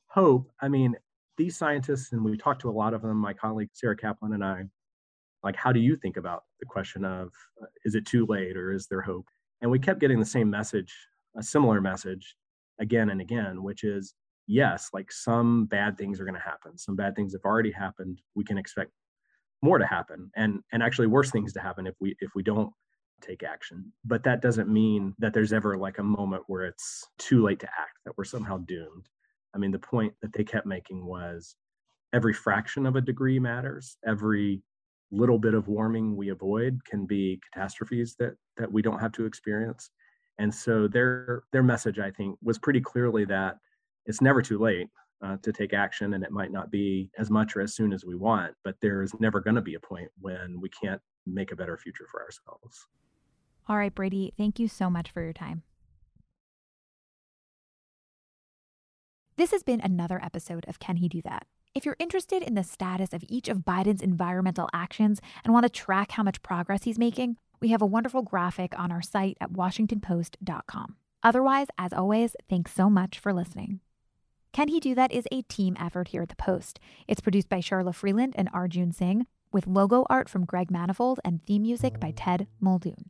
hope, 0.07 0.49
I 0.61 0.69
mean, 0.69 0.95
these 1.37 1.57
scientists, 1.57 2.13
and 2.13 2.23
we 2.23 2.37
talked 2.37 2.61
to 2.61 2.69
a 2.69 2.71
lot 2.71 2.93
of 2.93 3.01
them, 3.01 3.17
my 3.17 3.33
colleague 3.33 3.69
Sarah 3.73 3.97
Kaplan 3.97 4.33
and 4.33 4.43
I, 4.43 4.63
like, 5.45 5.55
how 5.55 5.71
do 5.71 5.79
you 5.79 5.95
think 5.95 6.17
about 6.17 6.43
the 6.59 6.65
question 6.65 7.05
of 7.05 7.29
uh, 7.61 7.67
is 7.85 7.95
it 7.95 8.05
too 8.05 8.25
late 8.25 8.57
or 8.57 8.73
is 8.73 8.87
there 8.87 9.01
hope? 9.01 9.27
And 9.61 9.71
we 9.71 9.79
kept 9.79 10.01
getting 10.01 10.19
the 10.19 10.25
same 10.25 10.49
message, 10.49 10.93
a 11.37 11.43
similar 11.43 11.79
message 11.79 12.35
again 12.79 13.11
and 13.11 13.21
again, 13.21 13.63
which 13.63 13.83
is 13.83 14.15
yes, 14.47 14.89
like 14.91 15.11
some 15.11 15.65
bad 15.65 15.97
things 15.97 16.19
are 16.19 16.25
going 16.25 16.35
to 16.35 16.41
happen. 16.41 16.77
Some 16.77 16.95
bad 16.95 17.15
things 17.15 17.33
have 17.33 17.45
already 17.45 17.71
happened. 17.71 18.21
We 18.35 18.43
can 18.43 18.57
expect 18.57 18.91
more 19.61 19.77
to 19.77 19.85
happen 19.85 20.29
and 20.35 20.59
and 20.73 20.83
actually 20.83 21.07
worse 21.07 21.31
things 21.31 21.53
to 21.53 21.61
happen 21.61 21.87
if 21.87 21.95
we 21.99 22.15
if 22.19 22.31
we 22.35 22.43
don't 22.43 22.71
take 23.21 23.43
action. 23.43 23.91
But 24.03 24.23
that 24.23 24.41
doesn't 24.41 24.67
mean 24.67 25.13
that 25.19 25.33
there's 25.33 25.53
ever 25.53 25.77
like 25.77 25.99
a 25.99 26.03
moment 26.03 26.43
where 26.47 26.65
it's 26.65 27.05
too 27.17 27.43
late 27.43 27.59
to 27.59 27.67
act, 27.67 27.99
that 28.05 28.17
we're 28.17 28.25
somehow 28.25 28.57
doomed. 28.57 29.07
I 29.53 29.57
mean, 29.57 29.71
the 29.71 29.79
point 29.79 30.13
that 30.21 30.33
they 30.33 30.43
kept 30.43 30.65
making 30.65 31.05
was 31.05 31.55
every 32.13 32.33
fraction 32.33 32.85
of 32.85 32.95
a 32.95 33.01
degree 33.01 33.39
matters. 33.39 33.97
Every 34.05 34.61
little 35.11 35.39
bit 35.39 35.53
of 35.53 35.67
warming 35.67 36.15
we 36.15 36.29
avoid 36.29 36.83
can 36.85 37.05
be 37.05 37.39
catastrophes 37.51 38.15
that 38.19 38.35
that 38.57 38.71
we 38.71 38.81
don't 38.81 38.99
have 38.99 39.11
to 39.13 39.25
experience. 39.25 39.89
And 40.37 40.53
so 40.53 40.87
their 40.87 41.43
their 41.51 41.63
message, 41.63 41.99
I 41.99 42.11
think, 42.11 42.37
was 42.41 42.57
pretty 42.57 42.81
clearly 42.81 43.25
that 43.25 43.57
it's 44.05 44.21
never 44.21 44.41
too 44.41 44.59
late 44.59 44.87
uh, 45.23 45.37
to 45.41 45.51
take 45.51 45.73
action 45.73 46.13
and 46.13 46.23
it 46.23 46.31
might 46.31 46.51
not 46.51 46.71
be 46.71 47.09
as 47.17 47.29
much 47.29 47.55
or 47.55 47.61
as 47.61 47.73
soon 47.73 47.93
as 47.93 48.05
we 48.05 48.15
want 48.15 48.53
but 48.63 48.75
there 48.81 49.01
is 49.01 49.13
never 49.19 49.39
going 49.39 49.55
to 49.55 49.61
be 49.61 49.75
a 49.75 49.79
point 49.79 50.09
when 50.19 50.59
we 50.59 50.69
can't 50.69 51.01
make 51.25 51.51
a 51.51 51.55
better 51.55 51.77
future 51.77 52.05
for 52.11 52.21
ourselves. 52.21 52.85
All 53.67 53.77
right 53.77 53.93
brady 53.93 54.33
thank 54.37 54.59
you 54.59 54.67
so 54.67 54.89
much 54.89 55.11
for 55.11 55.23
your 55.23 55.33
time. 55.33 55.63
This 59.37 59.51
has 59.51 59.63
been 59.63 59.81
another 59.81 60.23
episode 60.23 60.65
of 60.67 60.79
can 60.79 60.97
he 60.97 61.09
do 61.09 61.21
that 61.23 61.47
if 61.75 61.85
you're 61.85 61.97
interested 61.99 62.41
in 62.41 62.55
the 62.55 62.63
status 62.63 63.11
of 63.11 63.23
each 63.27 63.49
of 63.49 63.59
Biden's 63.59 64.01
environmental 64.01 64.69
actions 64.73 65.19
and 65.43 65.53
want 65.53 65.65
to 65.65 65.69
track 65.69 66.11
how 66.11 66.23
much 66.23 66.41
progress 66.41 66.83
he's 66.83 66.97
making, 66.97 67.37
We 67.61 67.69
have 67.69 67.81
a 67.81 67.85
wonderful 67.85 68.21
graphic 68.21 68.77
on 68.77 68.91
our 68.91 69.01
site 69.01 69.37
at 69.41 69.53
WashingtonPost.com. 69.53 70.95
Otherwise, 71.23 71.67
as 71.77 71.93
always, 71.93 72.35
thanks 72.49 72.73
so 72.73 72.89
much 72.89 73.17
for 73.17 73.33
listening. 73.33 73.79
Can 74.53 74.67
He 74.67 74.79
Do 74.79 74.93
That 74.93 75.11
is 75.11 75.27
a 75.31 75.41
team 75.43 75.75
effort 75.79 76.09
here 76.09 76.21
at 76.21 76.29
the 76.29 76.35
Post. 76.35 76.79
It's 77.07 77.21
produced 77.21 77.49
by 77.49 77.59
Sharla 77.59 77.95
Freeland 77.95 78.35
and 78.37 78.49
Arjun 78.53 78.91
Singh, 78.91 79.25
with 79.51 79.67
logo 79.67 80.05
art 80.09 80.29
from 80.29 80.45
Greg 80.45 80.69
Manifold 80.69 81.19
and 81.25 81.43
theme 81.45 81.63
music 81.63 81.99
by 81.99 82.11
Ted 82.11 82.47
Muldoon. 82.59 83.09